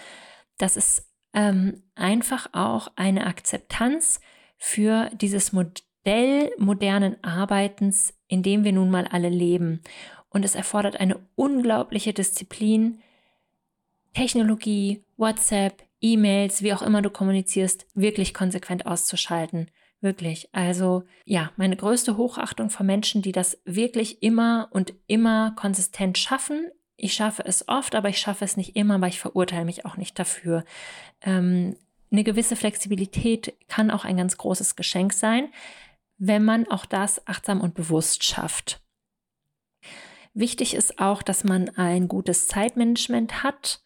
Das 0.57 0.77
ist 0.77 1.05
ähm, 1.35 1.83
einfach 1.93 2.47
auch 2.53 2.87
eine 2.95 3.27
Akzeptanz 3.27 4.19
für 4.57 5.11
dieses 5.13 5.53
Modell 5.53 5.83
Modell 6.05 6.51
modernen 6.57 7.23
Arbeitens, 7.23 8.13
in 8.27 8.43
dem 8.43 8.65
wir 8.65 8.73
nun 8.73 8.91
mal 8.91 9.07
alle 9.07 9.29
leben. 9.29 9.81
Und 10.29 10.43
es 10.43 10.53
erfordert 10.53 10.99
eine 10.99 11.19
unglaubliche 11.35 12.11
Disziplin, 12.11 12.99
Technologie, 14.13 15.03
WhatsApp, 15.15 15.83
E-Mails, 16.01 16.61
wie 16.61 16.73
auch 16.73 16.81
immer 16.81 17.01
du 17.01 17.09
kommunizierst, 17.09 17.87
wirklich 17.93 18.33
konsequent 18.33 18.85
auszuschalten. 18.85 19.71
Wirklich. 20.01 20.49
Also 20.51 21.03
ja, 21.23 21.51
meine 21.55 21.77
größte 21.77 22.17
Hochachtung 22.17 22.69
vor 22.69 22.85
Menschen, 22.85 23.21
die 23.21 23.31
das 23.31 23.61
wirklich 23.63 24.21
immer 24.21 24.67
und 24.71 24.93
immer 25.07 25.53
konsistent 25.55 26.17
schaffen. 26.17 26.69
Ich 26.97 27.13
schaffe 27.13 27.43
es 27.45 27.69
oft, 27.69 27.95
aber 27.95 28.09
ich 28.09 28.17
schaffe 28.17 28.43
es 28.43 28.57
nicht 28.57 28.75
immer, 28.75 28.95
aber 28.95 29.07
ich 29.07 29.21
verurteile 29.21 29.63
mich 29.63 29.85
auch 29.85 29.95
nicht 29.95 30.19
dafür. 30.19 30.65
Ähm, 31.21 31.77
eine 32.11 32.25
gewisse 32.25 32.57
Flexibilität 32.57 33.53
kann 33.69 33.89
auch 33.89 34.03
ein 34.03 34.17
ganz 34.17 34.37
großes 34.37 34.75
Geschenk 34.75 35.13
sein 35.13 35.47
wenn 36.17 36.43
man 36.43 36.67
auch 36.67 36.85
das 36.85 37.27
achtsam 37.27 37.61
und 37.61 37.73
bewusst 37.73 38.23
schafft. 38.23 38.81
Wichtig 40.33 40.73
ist 40.73 40.99
auch, 40.99 41.21
dass 41.21 41.43
man 41.43 41.69
ein 41.69 42.07
gutes 42.07 42.47
Zeitmanagement 42.47 43.43
hat, 43.43 43.83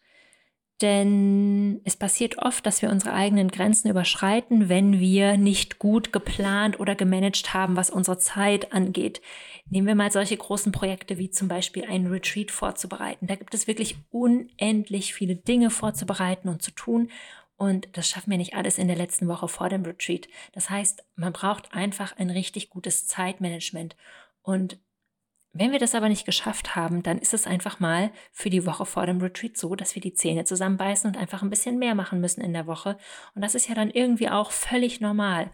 denn 0.80 1.80
es 1.84 1.96
passiert 1.96 2.38
oft, 2.38 2.64
dass 2.64 2.82
wir 2.82 2.90
unsere 2.90 3.12
eigenen 3.12 3.48
Grenzen 3.48 3.88
überschreiten, 3.90 4.68
wenn 4.68 5.00
wir 5.00 5.36
nicht 5.36 5.80
gut 5.80 6.12
geplant 6.12 6.78
oder 6.78 6.94
gemanagt 6.94 7.52
haben, 7.52 7.74
was 7.74 7.90
unsere 7.90 8.18
Zeit 8.18 8.72
angeht. 8.72 9.20
Nehmen 9.68 9.88
wir 9.88 9.96
mal 9.96 10.12
solche 10.12 10.36
großen 10.36 10.70
Projekte 10.70 11.18
wie 11.18 11.30
zum 11.30 11.48
Beispiel 11.48 11.84
einen 11.84 12.06
Retreat 12.06 12.52
vorzubereiten. 12.52 13.26
Da 13.26 13.34
gibt 13.34 13.54
es 13.54 13.66
wirklich 13.66 13.96
unendlich 14.10 15.14
viele 15.14 15.34
Dinge 15.34 15.70
vorzubereiten 15.70 16.48
und 16.48 16.62
zu 16.62 16.70
tun. 16.70 17.10
Und 17.58 17.88
das 17.96 18.08
schaffen 18.08 18.30
wir 18.30 18.38
nicht 18.38 18.54
alles 18.54 18.78
in 18.78 18.86
der 18.86 18.96
letzten 18.96 19.26
Woche 19.26 19.48
vor 19.48 19.68
dem 19.68 19.84
Retreat. 19.84 20.28
Das 20.52 20.70
heißt, 20.70 21.04
man 21.16 21.32
braucht 21.32 21.74
einfach 21.74 22.16
ein 22.16 22.30
richtig 22.30 22.70
gutes 22.70 23.08
Zeitmanagement. 23.08 23.96
Und 24.42 24.78
wenn 25.52 25.72
wir 25.72 25.80
das 25.80 25.96
aber 25.96 26.08
nicht 26.08 26.24
geschafft 26.24 26.76
haben, 26.76 27.02
dann 27.02 27.18
ist 27.18 27.34
es 27.34 27.48
einfach 27.48 27.80
mal 27.80 28.12
für 28.30 28.48
die 28.48 28.64
Woche 28.64 28.86
vor 28.86 29.06
dem 29.06 29.20
Retreat 29.20 29.56
so, 29.56 29.74
dass 29.74 29.96
wir 29.96 30.00
die 30.00 30.14
Zähne 30.14 30.44
zusammenbeißen 30.44 31.10
und 31.10 31.16
einfach 31.16 31.42
ein 31.42 31.50
bisschen 31.50 31.80
mehr 31.80 31.96
machen 31.96 32.20
müssen 32.20 32.42
in 32.42 32.52
der 32.52 32.68
Woche. 32.68 32.96
Und 33.34 33.42
das 33.42 33.56
ist 33.56 33.68
ja 33.68 33.74
dann 33.74 33.90
irgendwie 33.90 34.28
auch 34.28 34.52
völlig 34.52 35.00
normal. 35.00 35.50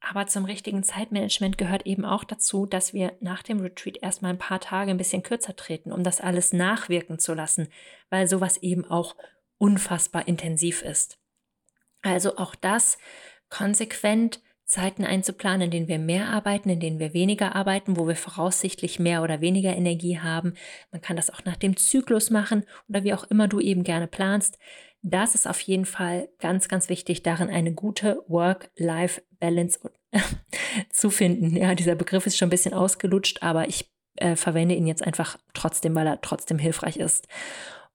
Aber 0.00 0.26
zum 0.26 0.46
richtigen 0.46 0.82
Zeitmanagement 0.82 1.58
gehört 1.58 1.86
eben 1.86 2.04
auch 2.04 2.24
dazu, 2.24 2.66
dass 2.66 2.92
wir 2.92 3.16
nach 3.20 3.44
dem 3.44 3.60
Retreat 3.60 3.98
erstmal 4.02 4.32
ein 4.32 4.38
paar 4.38 4.60
Tage 4.60 4.90
ein 4.90 4.98
bisschen 4.98 5.22
kürzer 5.22 5.54
treten, 5.54 5.92
um 5.92 6.02
das 6.02 6.20
alles 6.20 6.52
nachwirken 6.52 7.20
zu 7.20 7.34
lassen, 7.34 7.68
weil 8.10 8.26
sowas 8.26 8.56
eben 8.58 8.84
auch 8.84 9.14
unfassbar 9.58 10.26
intensiv 10.26 10.82
ist. 10.82 11.18
Also 12.02 12.36
auch 12.36 12.54
das 12.54 12.98
konsequent 13.48 14.40
Zeiten 14.66 15.04
einzuplanen, 15.04 15.62
in 15.62 15.70
denen 15.70 15.88
wir 15.88 16.00
mehr 16.00 16.28
arbeiten, 16.28 16.68
in 16.68 16.80
denen 16.80 16.98
wir 16.98 17.14
weniger 17.14 17.54
arbeiten, 17.54 17.96
wo 17.96 18.08
wir 18.08 18.16
voraussichtlich 18.16 18.98
mehr 18.98 19.22
oder 19.22 19.40
weniger 19.40 19.74
Energie 19.74 20.18
haben. 20.18 20.54
Man 20.90 21.00
kann 21.00 21.16
das 21.16 21.30
auch 21.30 21.44
nach 21.44 21.56
dem 21.56 21.76
Zyklus 21.76 22.30
machen 22.30 22.64
oder 22.88 23.04
wie 23.04 23.14
auch 23.14 23.24
immer 23.24 23.46
du 23.46 23.60
eben 23.60 23.84
gerne 23.84 24.08
planst. 24.08 24.58
Das 25.02 25.36
ist 25.36 25.46
auf 25.46 25.60
jeden 25.60 25.84
Fall 25.84 26.28
ganz, 26.40 26.66
ganz 26.66 26.88
wichtig, 26.88 27.22
darin 27.22 27.48
eine 27.48 27.72
gute 27.74 28.24
Work-Life-Balance 28.26 29.78
zu 30.90 31.10
finden. 31.10 31.56
Ja, 31.56 31.76
dieser 31.76 31.94
Begriff 31.94 32.26
ist 32.26 32.36
schon 32.36 32.48
ein 32.48 32.50
bisschen 32.50 32.74
ausgelutscht, 32.74 33.44
aber 33.44 33.68
ich 33.68 33.88
äh, 34.16 34.34
verwende 34.34 34.74
ihn 34.74 34.88
jetzt 34.88 35.04
einfach 35.04 35.38
trotzdem, 35.54 35.94
weil 35.94 36.08
er 36.08 36.20
trotzdem 36.20 36.58
hilfreich 36.58 36.96
ist. 36.96 37.28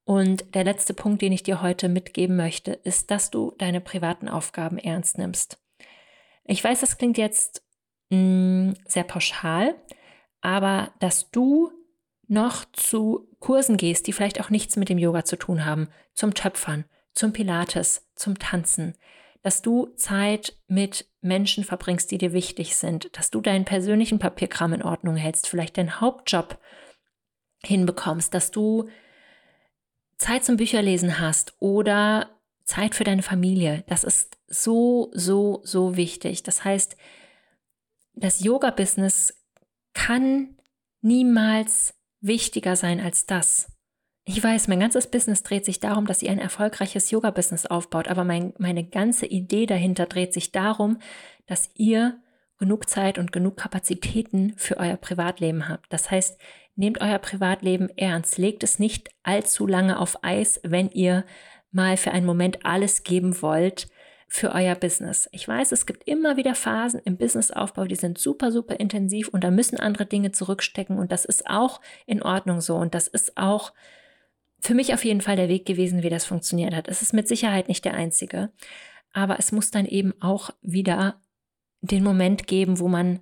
Und 0.04 0.56
der 0.56 0.64
letzte 0.64 0.94
Punkt, 0.94 1.22
den 1.22 1.32
ich 1.32 1.44
dir 1.44 1.62
heute 1.62 1.88
mitgeben 1.88 2.36
möchte, 2.36 2.72
ist, 2.72 3.12
dass 3.12 3.30
du 3.30 3.54
deine 3.58 3.82
privaten 3.82 4.28
Aufgaben 4.28 4.78
ernst 4.78 5.18
nimmst. 5.18 5.60
Ich 6.46 6.64
weiß, 6.64 6.82
das 6.82 6.98
klingt 6.98 7.18
jetzt 7.18 7.64
mh, 8.10 8.18
mm, 8.18 8.74
sehr 8.88 9.04
pauschal, 9.04 9.76
aber 10.42 10.92
dass 11.00 11.30
du 11.32 11.72
noch 12.28 12.66
zu 12.74 13.28
Kursen 13.40 13.78
gehst, 13.78 14.08
die 14.08 14.14
vielleicht 14.14 14.40
auch 14.40 14.50
nichts 14.50 14.76
mit 14.76 14.90
dem 14.90 14.98
Yoga 14.98 15.26
zu 15.26 15.36
tun 15.36 15.66
haben, 15.66 15.90
zum 16.14 16.34
Töpfern, 16.34 16.86
zum 17.14 17.34
Pilates, 17.34 18.08
zum 18.16 18.40
Tanzen, 18.40 18.96
dass 19.42 19.62
du 19.62 19.88
Zeit 19.96 20.56
mit 20.68 21.08
Menschen 21.22 21.64
verbringst, 21.64 22.12
die 22.12 22.18
dir 22.18 22.32
wichtig 22.32 22.76
sind, 22.76 23.16
dass 23.18 23.32
du 23.32 23.42
deinen 23.42 23.66
persönlichen 23.66 24.20
Papierkram 24.20 24.74
in 24.74 24.84
Ordnung 24.84 25.16
hältst, 25.16 25.48
vielleicht 25.48 25.78
deinen 25.78 26.00
Hauptjob 26.00 26.58
hinbekommst, 27.64 28.34
dass 28.34 28.52
du 28.52 28.88
Zeit 30.22 30.46
zum 30.46 30.58
Bücherlesen 30.58 31.20
hast 31.20 31.56
oder 31.58 32.30
Zeit 32.64 32.94
für 32.94 33.04
deine 33.04 33.24
Familie. 33.24 33.84
Das 33.88 34.04
ist 34.04 34.38
so, 34.48 35.10
so, 35.14 35.62
so 35.64 35.98
wichtig. 35.98 36.44
Das 36.44 36.64
heißt, 36.64 36.96
das 38.14 38.44
Yoga-Business 38.44 39.34
kann 39.94 40.60
niemals 41.02 41.96
wichtiger 42.20 42.76
sein 42.76 43.00
als 43.00 43.26
das. 43.26 43.72
Ich 44.24 44.44
weiß, 44.44 44.68
mein 44.68 44.80
ganzes 44.80 45.08
Business 45.08 45.42
dreht 45.42 45.66
sich 45.66 45.80
darum, 45.80 46.06
dass 46.06 46.22
ihr 46.22 46.30
ein 46.30 46.38
erfolgreiches 46.38 47.10
Yoga-Business 47.10 47.66
aufbaut, 47.66 48.08
aber 48.08 48.24
mein, 48.24 48.54
meine 48.60 48.88
ganze 48.88 49.26
Idee 49.26 49.66
dahinter 49.66 50.06
dreht 50.06 50.34
sich 50.34 50.52
darum, 50.52 51.00
dass 51.48 51.72
ihr 51.74 52.22
genug 52.60 52.88
Zeit 52.88 53.18
und 53.18 53.32
genug 53.32 53.58
Kapazitäten 53.58 54.54
für 54.56 54.78
euer 54.78 54.98
Privatleben 54.98 55.68
habt. 55.68 55.92
Das 55.92 56.12
heißt, 56.12 56.40
nehmt 56.76 57.02
euer 57.02 57.20
Privatleben 57.20 57.90
ernst, 57.98 58.38
legt 58.38 58.64
es 58.64 58.80
nicht 58.80 59.10
allzu 59.24 59.68
lange 59.68 60.00
auf 60.00 60.24
Eis, 60.24 60.60
wenn 60.64 60.90
ihr 60.90 61.26
mal 61.72 61.98
für 61.98 62.12
einen 62.12 62.26
Moment 62.26 62.66
alles 62.66 63.04
geben 63.04 63.42
wollt 63.42 63.88
für 64.28 64.54
euer 64.54 64.76
Business. 64.76 65.28
Ich 65.34 65.46
weiß, 65.46 65.74
es 65.74 65.86
gibt 65.86 66.08
immer 66.08 66.38
wieder 66.38 66.56
Phasen 66.56 67.02
im 67.04 67.18
Businessaufbau, 67.18 67.86
die 67.86 67.96
sind 67.96 68.18
super, 68.18 68.52
super 68.52 68.80
intensiv 68.80 69.28
und 69.28 69.44
da 69.44 69.52
müssen 69.52 69.78
andere 69.78 70.06
Dinge 70.06 70.32
zurückstecken 70.32 70.98
und 70.98 71.12
das 71.12 71.26
ist 71.26 71.48
auch 71.48 71.82
in 72.06 72.24
Ordnung 72.24 72.62
so 72.62 72.76
und 72.78 72.96
das 72.96 73.08
ist 73.08 73.36
auch 73.36 73.74
für 74.62 74.74
mich 74.74 74.94
auf 74.94 75.04
jeden 75.04 75.22
Fall 75.22 75.36
der 75.36 75.50
Weg 75.50 75.66
gewesen, 75.66 76.02
wie 76.02 76.10
das 76.10 76.24
funktioniert 76.24 76.74
hat. 76.74 76.88
Es 76.88 77.02
ist 77.02 77.14
mit 77.14 77.28
Sicherheit 77.28 77.68
nicht 77.68 77.84
der 77.84 77.96
einzige, 77.96 78.52
aber 79.12 79.38
es 79.38 79.52
muss 79.52 79.72
dann 79.72 79.86
eben 79.86 80.14
auch 80.22 80.52
wieder 80.62 81.20
den 81.82 82.04
Moment 82.04 82.48
geben, 82.48 82.80
wo 82.80 82.88
man 82.88 83.20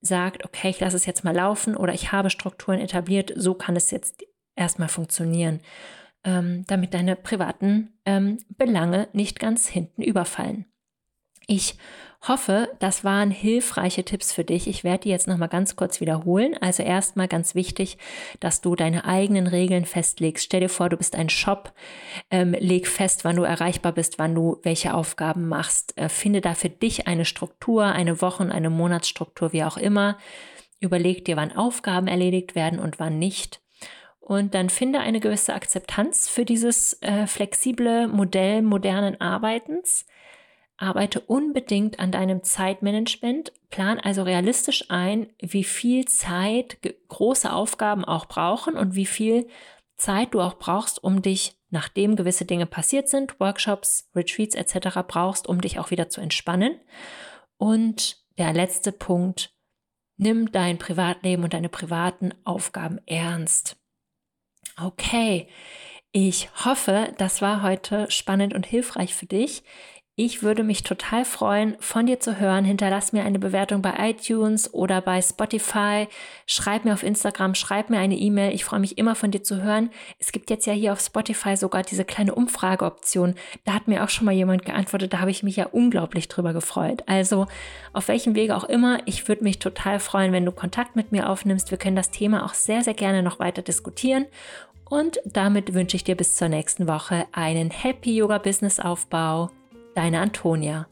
sagt, 0.00 0.44
okay, 0.44 0.70
ich 0.70 0.80
lasse 0.80 0.96
es 0.96 1.06
jetzt 1.06 1.24
mal 1.24 1.34
laufen 1.34 1.76
oder 1.76 1.92
ich 1.92 2.12
habe 2.12 2.30
Strukturen 2.30 2.80
etabliert, 2.80 3.32
so 3.36 3.54
kann 3.54 3.76
es 3.76 3.90
jetzt 3.90 4.24
erstmal 4.54 4.88
funktionieren, 4.88 5.60
ähm, 6.24 6.64
damit 6.66 6.94
deine 6.94 7.16
privaten 7.16 7.98
ähm, 8.04 8.38
Belange 8.56 9.08
nicht 9.12 9.38
ganz 9.38 9.68
hinten 9.68 10.02
überfallen. 10.02 10.66
Ich 11.46 11.78
hoffe, 12.26 12.68
das 12.80 13.04
waren 13.04 13.30
hilfreiche 13.30 14.04
Tipps 14.04 14.32
für 14.32 14.44
dich. 14.44 14.66
Ich 14.66 14.82
werde 14.82 15.04
die 15.04 15.08
jetzt 15.10 15.28
nochmal 15.28 15.48
ganz 15.48 15.76
kurz 15.76 16.00
wiederholen. 16.00 16.56
Also 16.60 16.82
erstmal 16.82 17.28
ganz 17.28 17.54
wichtig, 17.54 17.96
dass 18.40 18.60
du 18.60 18.74
deine 18.74 19.04
eigenen 19.04 19.46
Regeln 19.46 19.84
festlegst. 19.84 20.44
Stell 20.44 20.60
dir 20.60 20.68
vor, 20.68 20.88
du 20.88 20.96
bist 20.96 21.14
ein 21.14 21.28
Shop. 21.28 21.72
Ähm, 22.30 22.56
leg 22.58 22.88
fest, 22.88 23.24
wann 23.24 23.36
du 23.36 23.44
erreichbar 23.44 23.92
bist, 23.92 24.18
wann 24.18 24.34
du 24.34 24.58
welche 24.62 24.94
Aufgaben 24.94 25.46
machst. 25.48 25.96
Äh, 25.96 26.08
finde 26.08 26.40
da 26.40 26.54
für 26.54 26.70
dich 26.70 27.06
eine 27.06 27.24
Struktur, 27.24 27.84
eine 27.84 28.20
Wochen-, 28.20 28.50
eine 28.50 28.70
Monatsstruktur, 28.70 29.52
wie 29.52 29.64
auch 29.64 29.76
immer. 29.76 30.18
Überleg 30.80 31.24
dir, 31.24 31.36
wann 31.36 31.56
Aufgaben 31.56 32.08
erledigt 32.08 32.54
werden 32.54 32.80
und 32.80 32.98
wann 32.98 33.18
nicht. 33.18 33.60
Und 34.20 34.54
dann 34.54 34.68
finde 34.68 35.00
eine 35.00 35.20
gewisse 35.20 35.54
Akzeptanz 35.54 36.28
für 36.28 36.44
dieses 36.44 37.00
äh, 37.00 37.26
flexible 37.26 38.08
Modell 38.08 38.60
modernen 38.60 39.20
Arbeitens. 39.20 40.04
Arbeite 40.78 41.20
unbedingt 41.20 41.98
an 41.98 42.12
deinem 42.12 42.42
Zeitmanagement. 42.44 43.52
Plan 43.68 43.98
also 43.98 44.22
realistisch 44.22 44.90
ein, 44.90 45.28
wie 45.40 45.64
viel 45.64 46.06
Zeit 46.06 46.78
große 47.08 47.52
Aufgaben 47.52 48.04
auch 48.04 48.26
brauchen 48.26 48.76
und 48.76 48.94
wie 48.94 49.06
viel 49.06 49.48
Zeit 49.96 50.32
du 50.32 50.40
auch 50.40 50.54
brauchst, 50.54 51.02
um 51.02 51.20
dich, 51.20 51.58
nachdem 51.70 52.14
gewisse 52.14 52.44
Dinge 52.44 52.66
passiert 52.66 53.08
sind, 53.08 53.40
Workshops, 53.40 54.08
Retreats 54.14 54.54
etc. 54.54 55.00
brauchst, 55.06 55.48
um 55.48 55.60
dich 55.60 55.80
auch 55.80 55.90
wieder 55.90 56.08
zu 56.08 56.20
entspannen. 56.20 56.80
Und 57.56 58.24
der 58.38 58.52
letzte 58.52 58.92
Punkt, 58.92 59.52
nimm 60.16 60.52
dein 60.52 60.78
Privatleben 60.78 61.42
und 61.42 61.52
deine 61.52 61.68
privaten 61.68 62.32
Aufgaben 62.44 63.00
ernst. 63.06 63.76
Okay, 64.80 65.48
ich 66.12 66.48
hoffe, 66.64 67.12
das 67.18 67.42
war 67.42 67.62
heute 67.62 68.10
spannend 68.10 68.54
und 68.54 68.64
hilfreich 68.64 69.14
für 69.14 69.26
dich. 69.26 69.64
Ich 70.20 70.42
würde 70.42 70.64
mich 70.64 70.82
total 70.82 71.24
freuen, 71.24 71.76
von 71.78 72.06
dir 72.06 72.18
zu 72.18 72.40
hören. 72.40 72.64
Hinterlass 72.64 73.12
mir 73.12 73.22
eine 73.22 73.38
Bewertung 73.38 73.82
bei 73.82 73.94
iTunes 74.10 74.74
oder 74.74 75.00
bei 75.00 75.22
Spotify. 75.22 76.08
Schreib 76.44 76.84
mir 76.84 76.92
auf 76.92 77.04
Instagram, 77.04 77.54
schreib 77.54 77.88
mir 77.88 78.00
eine 78.00 78.16
E-Mail. 78.16 78.52
Ich 78.52 78.64
freue 78.64 78.80
mich 78.80 78.98
immer 78.98 79.14
von 79.14 79.30
dir 79.30 79.44
zu 79.44 79.62
hören. 79.62 79.90
Es 80.18 80.32
gibt 80.32 80.50
jetzt 80.50 80.66
ja 80.66 80.72
hier 80.72 80.92
auf 80.92 80.98
Spotify 80.98 81.56
sogar 81.56 81.84
diese 81.84 82.04
kleine 82.04 82.34
Umfrageoption. 82.34 83.36
Da 83.64 83.74
hat 83.74 83.86
mir 83.86 84.02
auch 84.02 84.08
schon 84.08 84.24
mal 84.24 84.34
jemand 84.34 84.64
geantwortet. 84.64 85.12
Da 85.12 85.20
habe 85.20 85.30
ich 85.30 85.44
mich 85.44 85.54
ja 85.54 85.66
unglaublich 85.66 86.26
drüber 86.26 86.52
gefreut. 86.52 87.04
Also 87.06 87.46
auf 87.92 88.08
welchem 88.08 88.34
Wege 88.34 88.56
auch 88.56 88.64
immer, 88.64 88.98
ich 89.04 89.28
würde 89.28 89.44
mich 89.44 89.60
total 89.60 90.00
freuen, 90.00 90.32
wenn 90.32 90.44
du 90.44 90.50
Kontakt 90.50 90.96
mit 90.96 91.12
mir 91.12 91.30
aufnimmst. 91.30 91.70
Wir 91.70 91.78
können 91.78 91.94
das 91.94 92.10
Thema 92.10 92.44
auch 92.44 92.54
sehr, 92.54 92.82
sehr 92.82 92.94
gerne 92.94 93.22
noch 93.22 93.38
weiter 93.38 93.62
diskutieren. 93.62 94.26
Und 94.90 95.20
damit 95.24 95.74
wünsche 95.74 95.94
ich 95.94 96.02
dir 96.02 96.16
bis 96.16 96.34
zur 96.34 96.48
nächsten 96.48 96.88
Woche 96.88 97.26
einen 97.30 97.70
Happy 97.70 98.16
Yoga 98.16 98.38
Business 98.38 98.80
Aufbau. 98.80 99.52
Deine 99.98 100.20
Antonia. 100.20 100.86